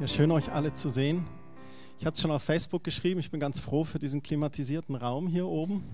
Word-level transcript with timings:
Ja, 0.00 0.08
schön 0.08 0.30
euch 0.30 0.50
alle 0.50 0.72
zu 0.72 0.88
sehen. 0.88 1.26
Ich 1.98 2.06
hatte 2.06 2.14
es 2.14 2.22
schon 2.22 2.30
auf 2.30 2.42
Facebook 2.42 2.82
geschrieben, 2.82 3.20
ich 3.20 3.30
bin 3.30 3.38
ganz 3.38 3.60
froh 3.60 3.84
für 3.84 3.98
diesen 3.98 4.22
klimatisierten 4.22 4.94
Raum 4.94 5.28
hier 5.28 5.46
oben. 5.46 5.84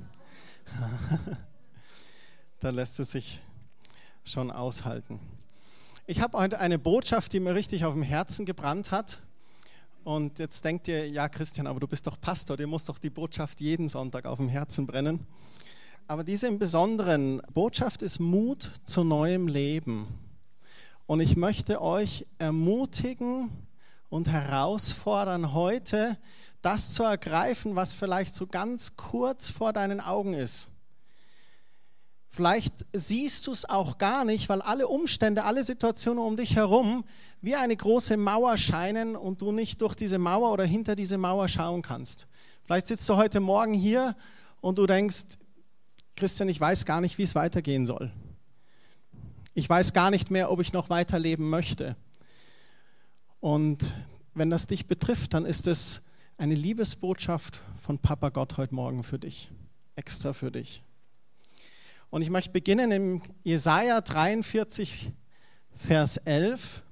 da 2.61 2.71
lässt 2.71 3.00
es 3.00 3.11
sich 3.11 3.43
schon 4.22 4.53
aushalten. 4.53 5.18
Ich 6.07 6.21
habe 6.21 6.39
heute 6.39 6.61
eine 6.61 6.79
Botschaft, 6.79 7.32
die 7.32 7.40
mir 7.40 7.57
richtig 7.57 7.84
auf 7.84 7.95
dem 7.95 8.04
Herzen 8.04 8.46
gebrannt 8.46 8.93
hat. 8.93 9.22
Und 10.04 10.38
jetzt 10.38 10.64
denkt 10.64 10.86
ihr, 10.86 11.09
ja 11.09 11.29
Christian, 11.29 11.66
aber 11.66 11.80
du 11.80 11.88
bist 11.88 12.07
doch 12.07 12.20
Pastor, 12.20 12.57
dir 12.57 12.68
muss 12.68 12.84
doch 12.84 13.00
die 13.00 13.11
Botschaft 13.11 13.61
jeden 13.61 13.88
Sonntag 13.88 14.27
auf 14.27 14.38
dem 14.38 14.48
Herzen 14.48 14.86
brennen. 14.86 15.27
Aber 16.07 16.23
diese 16.23 16.46
im 16.46 16.61
Besonderen 16.61 17.43
Botschaft 17.53 18.03
ist 18.03 18.20
Mut 18.20 18.70
zu 18.84 19.03
neuem 19.03 19.48
Leben. 19.48 20.07
Und 21.07 21.18
ich 21.18 21.36
möchte 21.36 21.82
euch 21.82 22.25
ermutigen, 22.39 23.50
und 24.09 24.29
herausfordern, 24.29 25.53
heute 25.53 26.19
das 26.63 26.95
zu 26.95 27.03
ergreifen, 27.05 27.77
was 27.77 27.95
vielleicht 27.95 28.35
so 28.35 28.46
ganz 28.46 28.96
kurz 28.96 29.51
vor 29.51 29.73
deinen 29.73 30.01
Augen 30.01 30.35
ist. 30.35 30.69
Vielleicht 32.29 32.75
siehst 32.92 33.47
du 33.47 33.53
es 33.53 33.65
auch 33.65 33.97
gar 33.97 34.25
nicht, 34.25 34.48
weil 34.48 34.61
alle 34.61 34.89
Umstände, 34.89 35.45
alle 35.45 35.65
Situationen 35.65 36.23
um 36.23 36.37
dich 36.37 36.55
herum 36.55 37.05
wie 37.41 37.55
eine 37.55 37.75
große 37.75 38.17
Mauer 38.17 38.59
scheinen 38.59 39.17
und 39.17 39.41
du 39.41 39.53
nicht 39.53 39.81
durch 39.81 39.95
diese 39.95 40.19
Mauer 40.19 40.53
oder 40.53 40.65
hinter 40.65 40.97
diese 40.97 41.17
Mauer 41.17 41.48
schauen 41.48 41.81
kannst. 41.81 42.27
Vielleicht 42.65 42.89
sitzt 42.89 43.09
du 43.09 43.17
heute 43.17 43.41
Morgen 43.41 43.73
hier 43.73 44.17
und 44.61 44.79
du 44.79 44.87
denkst, 44.87 45.39
Christian, 46.17 46.48
ich 46.48 46.61
weiß 46.61 46.84
gar 46.84 47.01
nicht, 47.01 47.17
wie 47.17 47.23
es 47.23 47.34
weitergehen 47.34 47.87
soll. 47.87 48.11
Ich 49.55 49.69
weiß 49.70 49.95
gar 49.95 50.11
nicht 50.11 50.31
mehr, 50.31 50.51
ob 50.51 50.61
ich 50.61 50.73
noch 50.73 50.91
weiterleben 50.91 51.48
möchte. 51.48 51.97
Und 53.47 53.94
wenn 54.34 54.50
das 54.50 54.66
dich 54.66 54.89
betrifft, 54.89 55.33
dann 55.33 55.44
ist 55.44 55.69
es 55.69 56.02
eine 56.36 56.56
Liebesbotschaft 56.56 57.62
von 57.80 57.97
Papa 57.97 58.30
Gott 58.30 58.56
heute 58.56 58.75
Morgen 58.75 59.05
für 59.05 59.20
dich, 59.20 59.52
extra 59.94 60.33
für 60.33 60.50
dich. 60.50 60.83
Und 62.11 62.22
ich 62.22 62.30
möchte 62.30 62.50
beginnen 62.50 62.91
im 62.91 63.22
Jesaja 63.44 64.00
43, 64.00 65.12
Vers 65.77 66.17
11. 66.17 66.83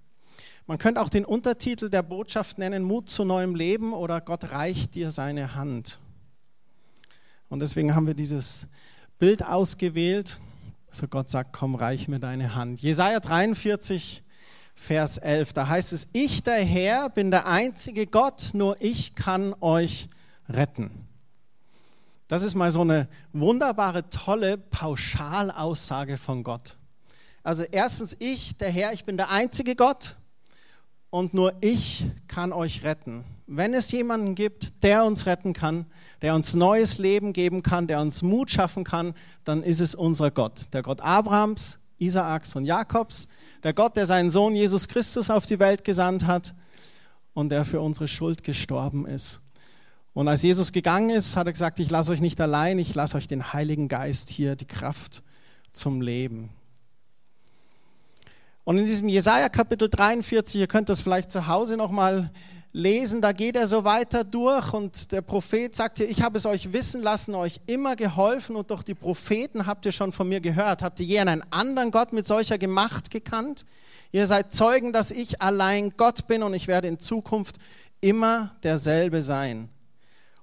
Man 0.69 0.79
könnte 0.79 1.01
auch 1.01 1.09
den 1.09 1.25
Untertitel 1.25 1.91
der 1.91 2.05
Botschaft 2.05 2.57
nennen: 2.59 2.85
Mut 2.85 3.11
zu 3.11 3.25
neuem 3.25 3.57
Leben 3.57 3.93
oder 3.93 4.21
Gott 4.21 4.53
reicht 4.53 4.95
dir 4.95 5.11
seine 5.11 5.57
Hand. 5.57 5.99
Und 7.49 7.59
deswegen 7.59 7.97
haben 7.97 8.07
wir 8.07 8.15
dieses 8.15 8.69
Bild 9.19 9.45
ausgewählt. 9.45 10.39
So 10.93 11.09
Gott 11.09 11.31
sagt: 11.31 11.53
Komm, 11.53 11.75
reich 11.75 12.07
mir 12.07 12.21
deine 12.21 12.55
Hand. 12.55 12.81
Jesaja 12.81 13.19
43, 13.19 14.24
Vers 14.75 15.19
11. 15.19 15.53
Da 15.53 15.69
heißt 15.69 15.93
es, 15.93 16.09
ich 16.13 16.43
der 16.43 16.63
Herr 16.63 17.09
bin 17.11 17.31
der 17.31 17.47
einzige 17.47 18.07
Gott, 18.07 18.51
nur 18.53 18.77
ich 18.81 19.15
kann 19.15 19.55
euch 19.61 20.09
retten. 20.49 20.91
Das 22.29 22.43
ist 22.43 22.55
mal 22.55 22.71
so 22.71 22.81
eine 22.81 23.09
wunderbare, 23.33 24.09
tolle 24.11 24.59
Pauschalaussage 24.59 26.17
von 26.17 26.43
Gott. 26.43 26.77
Also 27.43 27.65
erstens, 27.65 28.17
ich, 28.19 28.57
der 28.57 28.71
Herr, 28.71 28.93
ich 28.93 29.05
bin 29.05 29.17
der 29.17 29.31
einzige 29.31 29.77
Gott 29.77 30.17
und 31.11 31.35
nur 31.35 31.55
ich 31.61 32.07
kann 32.27 32.53
euch 32.53 32.83
retten. 32.83 33.25
Wenn 33.47 33.75
es 33.75 33.93
jemanden 33.93 34.35
gibt, 34.35 34.83
der 34.83 35.05
uns 35.05 35.27
retten 35.27 35.53
kann, 35.53 35.85
der 36.23 36.35
uns 36.35 36.55
neues 36.55 36.97
Leben 36.97 37.35
geben 37.35 37.63
kann, 37.63 37.87
der 37.87 38.01
uns 38.01 38.23
Mut 38.23 38.51
schaffen 38.51 38.85
kann, 38.85 39.15
dann 39.45 39.63
ist 39.63 39.83
es 39.83 39.95
unser 39.95 40.31
Gott. 40.31 40.73
Der 40.73 40.83
Gott 40.83 41.03
Abrahams, 41.03 41.79
Isaaks 41.99 42.57
und 42.57 42.65
Jakobs, 42.65 43.29
der 43.63 43.73
Gott, 43.73 43.97
der 43.97 44.07
seinen 44.07 44.31
Sohn 44.31 44.55
Jesus 44.55 44.89
Christus 44.89 45.31
auf 45.31 45.47
die 45.47 45.59
Welt 45.59 45.85
gesandt 45.85 46.27
hat 46.27 46.55
und 47.33 47.51
der 47.51 47.65
für 47.65 47.81
unsere 47.81 48.09
Schuld 48.09 48.43
gestorben 48.43 49.07
ist. 49.07 49.41
Und 50.13 50.29
als 50.29 50.43
Jesus 50.43 50.73
gegangen 50.73 51.11
ist, 51.11 51.37
hat 51.37 51.47
er 51.47 51.53
gesagt, 51.53 51.81
ich 51.81 51.91
lasse 51.91 52.13
euch 52.13 52.21
nicht 52.21 52.41
allein, 52.41 52.79
ich 52.79 52.95
lasse 52.95 53.17
euch 53.17 53.27
den 53.27 53.53
Heiligen 53.53 53.89
Geist 53.89 54.29
hier, 54.29 54.55
die 54.55 54.67
Kraft 54.67 55.23
zum 55.73 56.01
Leben. 56.01 56.51
Und 58.63 58.79
in 58.79 58.87
diesem 58.87 59.09
Jesaja 59.09 59.49
Kapitel 59.49 59.91
43, 59.91 60.61
ihr 60.61 60.67
könnt 60.69 60.89
das 60.89 61.01
vielleicht 61.01 61.31
zu 61.31 61.49
Hause 61.49 61.77
nochmal 61.77 62.31
lesen, 62.75 63.23
da 63.23 63.31
geht 63.31 63.55
er 63.55 63.67
so 63.69 63.85
weiter 63.85 64.25
durch 64.25 64.73
und 64.75 65.13
der 65.13 65.23
Prophet 65.23 65.75
sagt 65.77 65.99
hier, 65.99 66.11
ich 66.11 66.23
habe 66.23 66.37
es 66.37 66.45
euch 66.45 66.73
wissen 66.73 67.01
lassen, 67.01 67.35
euch 67.37 67.61
immer 67.67 67.95
geholfen 67.95 68.57
und 68.57 68.69
durch 68.71 68.83
die 68.83 68.97
Propheten 68.97 69.67
habt 69.67 69.87
ihr 69.87 69.93
schon 69.93 70.11
von 70.11 70.29
mir 70.29 70.41
gehört. 70.41 70.83
Habt 70.83 70.99
ihr 70.99 71.07
je 71.07 71.21
einen 71.21 71.45
anderen 71.53 71.93
Gott 71.93 72.13
mit 72.13 72.27
solcher 72.27 72.59
Gemacht 72.59 73.13
gekannt? 73.13 73.65
Ihr 74.11 74.27
seid 74.27 74.53
Zeugen, 74.53 74.93
dass 74.93 75.13
ich 75.13 75.41
allein 75.41 75.91
Gott 75.91 76.27
bin 76.27 76.43
und 76.43 76.53
ich 76.53 76.67
werde 76.67 76.89
in 76.89 76.99
Zukunft 76.99 77.57
immer 78.01 78.57
derselbe 78.65 79.23
sein. 79.23 79.69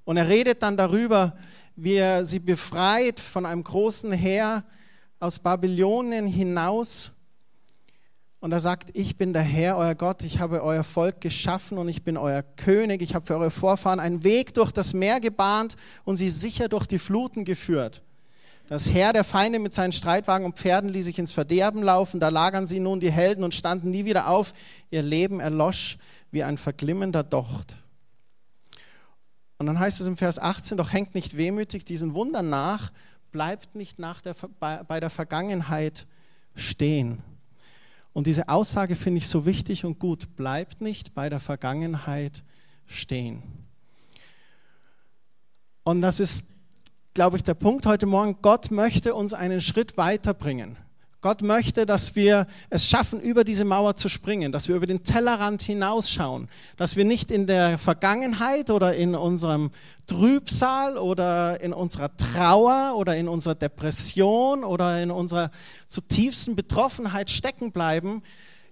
Und 0.05 0.15
er 0.15 0.29
redet 0.29 0.63
dann 0.63 0.77
darüber, 0.77 1.35
wie 1.75 1.95
er 1.95 2.23
sie 2.23 2.39
befreit 2.39 3.19
von 3.19 3.45
einem 3.45 3.63
großen 3.63 4.13
Heer 4.13 4.63
aus 5.19 5.37
Babylonien 5.37 6.27
hinaus 6.27 7.11
und 8.41 8.51
er 8.51 8.59
sagt, 8.59 8.89
ich 8.97 9.17
bin 9.17 9.33
der 9.33 9.43
Herr, 9.43 9.77
euer 9.77 9.93
Gott, 9.93 10.23
ich 10.23 10.39
habe 10.39 10.63
euer 10.63 10.83
Volk 10.83 11.21
geschaffen 11.21 11.77
und 11.77 11.87
ich 11.87 12.01
bin 12.01 12.17
euer 12.17 12.41
König. 12.41 13.03
Ich 13.03 13.13
habe 13.13 13.23
für 13.23 13.35
eure 13.35 13.51
Vorfahren 13.51 13.99
einen 13.99 14.23
Weg 14.23 14.55
durch 14.55 14.71
das 14.71 14.93
Meer 14.93 15.19
gebahnt 15.19 15.75
und 16.05 16.17
sie 16.17 16.29
sicher 16.31 16.67
durch 16.67 16.87
die 16.87 16.97
Fluten 16.97 17.45
geführt. 17.45 18.01
Das 18.67 18.91
Heer 18.91 19.13
der 19.13 19.23
Feinde 19.23 19.59
mit 19.59 19.75
seinen 19.75 19.91
Streitwagen 19.91 20.43
und 20.43 20.57
Pferden 20.57 20.89
ließ 20.89 21.05
sich 21.05 21.19
ins 21.19 21.31
Verderben 21.31 21.83
laufen. 21.83 22.19
Da 22.19 22.29
lagern 22.29 22.65
sie 22.65 22.79
nun 22.79 22.99
die 22.99 23.11
Helden 23.11 23.43
und 23.43 23.53
standen 23.53 23.91
nie 23.91 24.05
wieder 24.05 24.27
auf. 24.27 24.53
Ihr 24.89 25.03
Leben 25.03 25.39
erlosch 25.39 25.99
wie 26.31 26.41
ein 26.41 26.57
verglimmender 26.57 27.23
Docht. 27.23 27.75
Und 29.59 29.67
dann 29.67 29.77
heißt 29.77 30.01
es 30.01 30.07
im 30.07 30.17
Vers 30.17 30.39
18, 30.39 30.77
doch 30.77 30.91
hängt 30.91 31.13
nicht 31.13 31.37
wehmütig 31.37 31.85
diesen 31.85 32.15
Wundern 32.15 32.49
nach, 32.49 32.91
bleibt 33.31 33.75
nicht 33.75 33.99
nach 33.99 34.19
der, 34.19 34.35
bei 34.59 34.99
der 34.99 35.11
Vergangenheit 35.11 36.07
stehen. 36.55 37.21
Und 38.13 38.27
diese 38.27 38.49
Aussage 38.49 38.95
finde 38.95 39.19
ich 39.19 39.27
so 39.27 39.45
wichtig 39.45 39.85
und 39.85 39.99
gut. 39.99 40.35
Bleibt 40.35 40.81
nicht 40.81 41.13
bei 41.13 41.29
der 41.29 41.39
Vergangenheit 41.39 42.43
stehen. 42.87 43.41
Und 45.83 46.01
das 46.01 46.19
ist, 46.19 46.45
glaube 47.13 47.37
ich, 47.37 47.43
der 47.43 47.53
Punkt 47.53 47.85
heute 47.85 48.05
Morgen. 48.05 48.37
Gott 48.41 48.69
möchte 48.69 49.15
uns 49.15 49.33
einen 49.33 49.61
Schritt 49.61 49.97
weiterbringen. 49.97 50.77
Gott 51.21 51.43
möchte, 51.43 51.85
dass 51.85 52.15
wir 52.15 52.47
es 52.71 52.87
schaffen, 52.87 53.21
über 53.21 53.43
diese 53.43 53.63
Mauer 53.63 53.95
zu 53.95 54.09
springen, 54.09 54.51
dass 54.51 54.67
wir 54.67 54.75
über 54.75 54.87
den 54.87 55.03
Tellerrand 55.03 55.61
hinausschauen, 55.61 56.49
dass 56.77 56.95
wir 56.95 57.05
nicht 57.05 57.29
in 57.29 57.45
der 57.45 57.77
Vergangenheit 57.77 58.71
oder 58.71 58.95
in 58.95 59.13
unserem 59.13 59.69
Trübsal 60.07 60.97
oder 60.97 61.61
in 61.61 61.73
unserer 61.73 62.17
Trauer 62.17 62.95
oder 62.95 63.15
in 63.15 63.27
unserer 63.27 63.53
Depression 63.53 64.63
oder 64.63 64.99
in 64.99 65.11
unserer 65.11 65.51
zutiefsten 65.87 66.55
Betroffenheit 66.55 67.29
stecken 67.29 67.71
bleiben. 67.71 68.23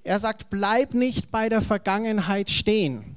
Er 0.03 0.17
sagt, 0.17 0.49
bleib 0.49 0.95
nicht 0.95 1.29
bei 1.29 1.49
der 1.49 1.61
Vergangenheit 1.61 2.49
stehen. 2.49 3.15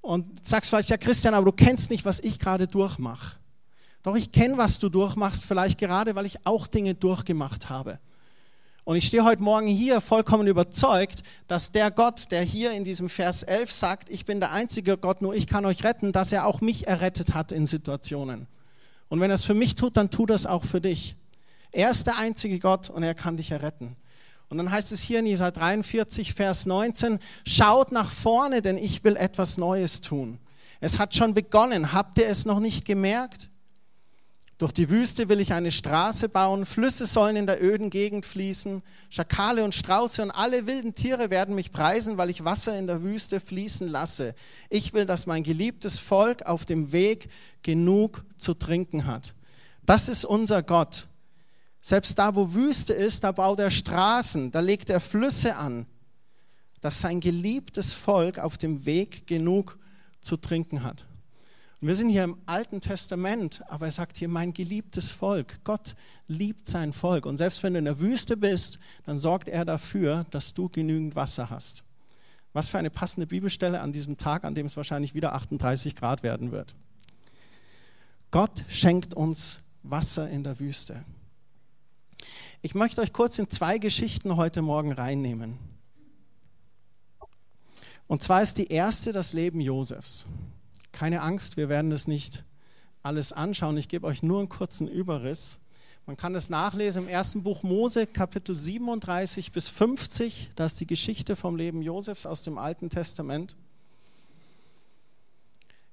Und 0.00 0.44
sagst 0.44 0.68
vielleicht, 0.68 0.90
ja 0.90 0.96
Christian, 0.96 1.32
aber 1.32 1.44
du 1.44 1.52
kennst 1.52 1.90
nicht, 1.90 2.04
was 2.04 2.18
ich 2.18 2.40
gerade 2.40 2.66
durchmache. 2.66 3.36
Doch 4.04 4.14
ich 4.16 4.30
kenne, 4.32 4.58
was 4.58 4.78
du 4.78 4.90
durchmachst, 4.90 5.46
vielleicht 5.46 5.78
gerade, 5.78 6.14
weil 6.14 6.26
ich 6.26 6.46
auch 6.46 6.66
Dinge 6.66 6.94
durchgemacht 6.94 7.70
habe. 7.70 7.98
Und 8.84 8.96
ich 8.96 9.06
stehe 9.06 9.24
heute 9.24 9.42
Morgen 9.42 9.66
hier 9.66 10.02
vollkommen 10.02 10.46
überzeugt, 10.46 11.22
dass 11.48 11.72
der 11.72 11.90
Gott, 11.90 12.30
der 12.30 12.42
hier 12.42 12.72
in 12.72 12.84
diesem 12.84 13.08
Vers 13.08 13.42
11 13.42 13.72
sagt, 13.72 14.10
ich 14.10 14.26
bin 14.26 14.40
der 14.40 14.52
einzige 14.52 14.98
Gott, 14.98 15.22
nur 15.22 15.34
ich 15.34 15.46
kann 15.46 15.64
euch 15.64 15.84
retten, 15.84 16.12
dass 16.12 16.32
er 16.32 16.46
auch 16.46 16.60
mich 16.60 16.86
errettet 16.86 17.32
hat 17.32 17.50
in 17.50 17.66
Situationen. 17.66 18.46
Und 19.08 19.20
wenn 19.20 19.30
er 19.30 19.36
es 19.36 19.44
für 19.44 19.54
mich 19.54 19.74
tut, 19.74 19.96
dann 19.96 20.10
tut 20.10 20.30
er 20.30 20.36
es 20.36 20.44
auch 20.44 20.64
für 20.64 20.82
dich. 20.82 21.16
Er 21.72 21.90
ist 21.90 22.06
der 22.06 22.18
einzige 22.18 22.58
Gott 22.58 22.90
und 22.90 23.02
er 23.02 23.14
kann 23.14 23.38
dich 23.38 23.52
erretten. 23.52 23.96
Und 24.50 24.58
dann 24.58 24.70
heißt 24.70 24.92
es 24.92 25.00
hier 25.00 25.20
in 25.20 25.26
Jesaja 25.26 25.50
43, 25.50 26.34
Vers 26.34 26.66
19, 26.66 27.20
schaut 27.46 27.90
nach 27.90 28.10
vorne, 28.10 28.60
denn 28.60 28.76
ich 28.76 29.02
will 29.02 29.16
etwas 29.16 29.56
Neues 29.56 30.02
tun. 30.02 30.38
Es 30.80 30.98
hat 30.98 31.14
schon 31.16 31.32
begonnen. 31.32 31.94
Habt 31.94 32.18
ihr 32.18 32.28
es 32.28 32.44
noch 32.44 32.60
nicht 32.60 32.84
gemerkt? 32.84 33.48
Durch 34.64 34.72
die 34.72 34.88
Wüste 34.88 35.28
will 35.28 35.40
ich 35.40 35.52
eine 35.52 35.70
Straße 35.70 36.30
bauen, 36.30 36.64
Flüsse 36.64 37.04
sollen 37.04 37.36
in 37.36 37.46
der 37.46 37.62
öden 37.62 37.90
Gegend 37.90 38.24
fließen, 38.24 38.82
Schakale 39.10 39.62
und 39.62 39.74
Strauße 39.74 40.22
und 40.22 40.30
alle 40.30 40.66
wilden 40.66 40.94
Tiere 40.94 41.28
werden 41.28 41.54
mich 41.54 41.70
preisen, 41.70 42.16
weil 42.16 42.30
ich 42.30 42.46
Wasser 42.46 42.78
in 42.78 42.86
der 42.86 43.02
Wüste 43.02 43.40
fließen 43.40 43.86
lasse. 43.86 44.34
Ich 44.70 44.94
will, 44.94 45.04
dass 45.04 45.26
mein 45.26 45.42
geliebtes 45.42 45.98
Volk 45.98 46.46
auf 46.46 46.64
dem 46.64 46.92
Weg 46.92 47.28
genug 47.62 48.24
zu 48.38 48.54
trinken 48.54 49.04
hat. 49.04 49.34
Das 49.84 50.08
ist 50.08 50.24
unser 50.24 50.62
Gott. 50.62 51.08
Selbst 51.82 52.18
da, 52.18 52.34
wo 52.34 52.54
Wüste 52.54 52.94
ist, 52.94 53.22
da 53.22 53.32
baut 53.32 53.58
er 53.58 53.70
Straßen, 53.70 54.50
da 54.50 54.60
legt 54.60 54.88
er 54.88 55.00
Flüsse 55.00 55.56
an, 55.56 55.84
dass 56.80 57.02
sein 57.02 57.20
geliebtes 57.20 57.92
Volk 57.92 58.38
auf 58.38 58.56
dem 58.56 58.86
Weg 58.86 59.26
genug 59.26 59.78
zu 60.22 60.38
trinken 60.38 60.82
hat. 60.82 61.04
Wir 61.86 61.94
sind 61.94 62.08
hier 62.08 62.24
im 62.24 62.38
Alten 62.46 62.80
Testament, 62.80 63.62
aber 63.68 63.84
er 63.84 63.92
sagt 63.92 64.16
hier, 64.16 64.28
mein 64.28 64.54
geliebtes 64.54 65.10
Volk. 65.10 65.62
Gott 65.64 65.96
liebt 66.26 66.66
sein 66.66 66.94
Volk. 66.94 67.26
Und 67.26 67.36
selbst 67.36 67.62
wenn 67.62 67.74
du 67.74 67.78
in 67.78 67.84
der 67.84 68.00
Wüste 68.00 68.38
bist, 68.38 68.78
dann 69.04 69.18
sorgt 69.18 69.48
er 69.48 69.66
dafür, 69.66 70.24
dass 70.30 70.54
du 70.54 70.70
genügend 70.70 71.14
Wasser 71.14 71.50
hast. 71.50 71.84
Was 72.54 72.68
für 72.68 72.78
eine 72.78 72.88
passende 72.88 73.26
Bibelstelle 73.26 73.82
an 73.82 73.92
diesem 73.92 74.16
Tag, 74.16 74.44
an 74.44 74.54
dem 74.54 74.64
es 74.64 74.78
wahrscheinlich 74.78 75.14
wieder 75.14 75.34
38 75.34 75.94
Grad 75.94 76.22
werden 76.22 76.52
wird. 76.52 76.74
Gott 78.30 78.64
schenkt 78.70 79.12
uns 79.12 79.60
Wasser 79.82 80.30
in 80.30 80.42
der 80.42 80.58
Wüste. 80.60 81.04
Ich 82.62 82.74
möchte 82.74 83.02
euch 83.02 83.12
kurz 83.12 83.38
in 83.38 83.50
zwei 83.50 83.76
Geschichten 83.76 84.36
heute 84.36 84.62
Morgen 84.62 84.92
reinnehmen. 84.92 85.58
Und 88.06 88.22
zwar 88.22 88.40
ist 88.40 88.56
die 88.56 88.68
erste 88.68 89.12
das 89.12 89.34
Leben 89.34 89.60
Josefs. 89.60 90.24
Keine 90.94 91.22
Angst, 91.22 91.56
wir 91.56 91.68
werden 91.68 91.90
es 91.90 92.06
nicht 92.06 92.44
alles 93.02 93.32
anschauen. 93.32 93.76
Ich 93.76 93.88
gebe 93.88 94.06
euch 94.06 94.22
nur 94.22 94.38
einen 94.38 94.48
kurzen 94.48 94.86
Überriss. 94.86 95.58
Man 96.06 96.16
kann 96.16 96.36
es 96.36 96.50
nachlesen 96.50 97.02
im 97.02 97.08
ersten 97.08 97.42
Buch 97.42 97.64
Mose, 97.64 98.06
Kapitel 98.06 98.54
37 98.54 99.50
bis 99.50 99.68
50. 99.68 100.50
Da 100.54 100.66
ist 100.66 100.78
die 100.78 100.86
Geschichte 100.86 101.34
vom 101.34 101.56
Leben 101.56 101.82
Josefs 101.82 102.26
aus 102.26 102.42
dem 102.42 102.58
Alten 102.58 102.90
Testament. 102.90 103.56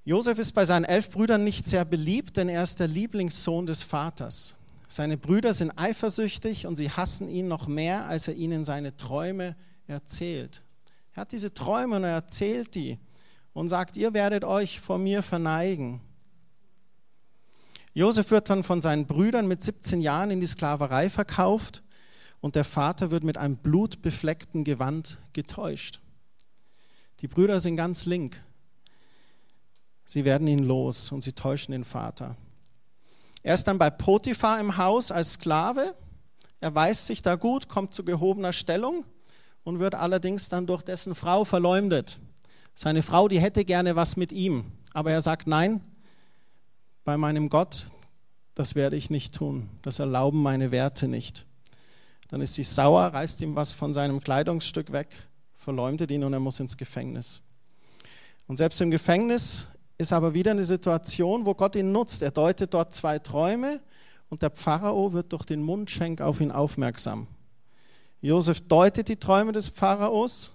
Josef 0.06 0.38
ist 0.38 0.52
bei 0.52 0.66
seinen 0.66 0.86
elf 0.86 1.10
Brüdern 1.10 1.44
nicht 1.44 1.66
sehr 1.66 1.84
beliebt, 1.84 2.38
denn 2.38 2.48
er 2.48 2.62
ist 2.62 2.80
der 2.80 2.88
Lieblingssohn 2.88 3.66
des 3.66 3.82
Vaters. 3.82 4.56
Seine 4.88 5.18
Brüder 5.18 5.54
sind 5.54 5.72
eifersüchtig 5.78 6.68
und 6.68 6.76
sie 6.76 6.92
hassen 6.92 7.28
ihn 7.28 7.48
noch 7.48 7.66
mehr, 7.66 8.06
als 8.06 8.28
er 8.28 8.36
ihnen 8.36 8.64
seine 8.64 8.96
Träume 8.98 9.56
erzählt. 9.88 10.62
Er 11.16 11.22
hat 11.22 11.32
diese 11.32 11.56
Träume 11.56 11.96
und 11.96 12.04
er 12.04 12.12
erzählt 12.12 12.76
die 12.76 13.00
und 13.54 13.70
sagt, 13.70 13.98
ihr 13.98 14.14
werdet 14.14 14.44
euch 14.44 14.80
vor 14.80 14.98
mir 14.98 15.22
verneigen. 15.22 16.02
Josef 17.94 18.32
wird 18.32 18.50
dann 18.50 18.64
von 18.64 18.80
seinen 18.80 19.06
Brüdern 19.06 19.48
mit 19.48 19.64
17 19.64 20.00
Jahren 20.00 20.32
in 20.32 20.40
die 20.40 20.46
Sklaverei 20.46 21.10
verkauft 21.10 21.84
und 22.40 22.56
der 22.56 22.64
Vater 22.64 23.12
wird 23.12 23.24
mit 23.24 23.38
einem 23.38 23.58
blutbefleckten 23.58 24.64
Gewand 24.64 25.18
getäuscht. 25.34 26.00
Die 27.20 27.28
Brüder 27.28 27.60
sind 27.60 27.76
ganz 27.76 28.06
link. 28.06 28.42
Sie 30.06 30.26
werden 30.26 30.48
ihn 30.48 30.64
los 30.64 31.12
und 31.12 31.22
sie 31.22 31.34
täuschen 31.34 31.74
den 31.74 31.84
Vater. 31.84 32.36
Er 33.44 33.54
ist 33.54 33.66
dann 33.66 33.78
bei 33.78 33.90
Potiphar 33.90 34.60
im 34.60 34.78
Haus 34.78 35.12
als 35.12 35.34
Sklave. 35.34 35.96
Er 36.60 36.74
weist 36.74 37.08
sich 37.08 37.22
da 37.22 37.36
gut, 37.36 37.68
kommt 37.68 37.94
zu 37.94 38.04
gehobener 38.04 38.54
Stellung 38.54 39.04
und 39.64 39.80
wird 39.80 39.96
allerdings 39.96 40.48
dann 40.50 40.66
durch 40.66 40.84
dessen 40.84 41.14
Frau 41.16 41.44
verleumdet. 41.44 42.20
Seine 42.74 43.04
Frau, 43.04 43.28
die 43.28 43.40
hätte 43.40 43.66
gerne 43.66 43.96
was 43.96 44.18
mit 44.18 44.32
ihm, 44.32 44.66
aber 44.94 45.12
er 45.12 45.22
sagt, 45.22 45.48
nein, 45.48 45.82
bei 47.04 47.18
meinem 47.18 47.50
Gott, 47.50 47.88
das 48.56 48.76
werde 48.76 48.96
ich 48.96 49.10
nicht 49.10 49.36
tun, 49.36 49.70
das 49.82 50.00
erlauben 50.00 50.42
meine 50.42 50.72
Werte 50.72 51.08
nicht. 51.08 51.46
Dann 52.30 52.42
ist 52.42 52.56
sie 52.56 52.64
sauer, 52.64 53.08
reißt 53.08 53.42
ihm 53.42 53.56
was 53.56 53.74
von 53.74 53.94
seinem 53.94 54.22
Kleidungsstück 54.22 54.92
weg, 54.92 55.28
verleumdet 55.54 56.12
ihn 56.12 56.24
und 56.24 56.34
er 56.34 56.40
muss 56.40 56.60
ins 56.60 56.78
Gefängnis. 56.78 57.42
Und 58.48 58.58
selbst 58.58 58.82
im 58.82 58.92
Gefängnis 58.92 59.68
ist 59.98 60.14
aber 60.14 60.34
wieder 60.34 60.52
eine 60.52 60.64
Situation, 60.64 61.46
wo 61.46 61.54
Gott 61.54 61.76
ihn 61.76 61.92
nutzt. 61.92 62.22
Er 62.22 62.32
deutet 62.32 62.74
dort 62.74 62.94
zwei 62.94 63.20
Träume 63.20 63.82
und 64.30 64.42
der 64.42 64.52
Pharao 64.52 65.14
wird 65.14 65.32
durch 65.32 65.46
den 65.46 65.62
Mundschenk 65.62 66.22
auf 66.22 66.42
ihn 66.42 66.52
aufmerksam. 66.52 67.28
Josef 68.22 68.62
deutet 68.62 69.08
die 69.08 69.18
Träume 69.18 69.52
des 69.52 69.70
Pharaos, 69.70 70.52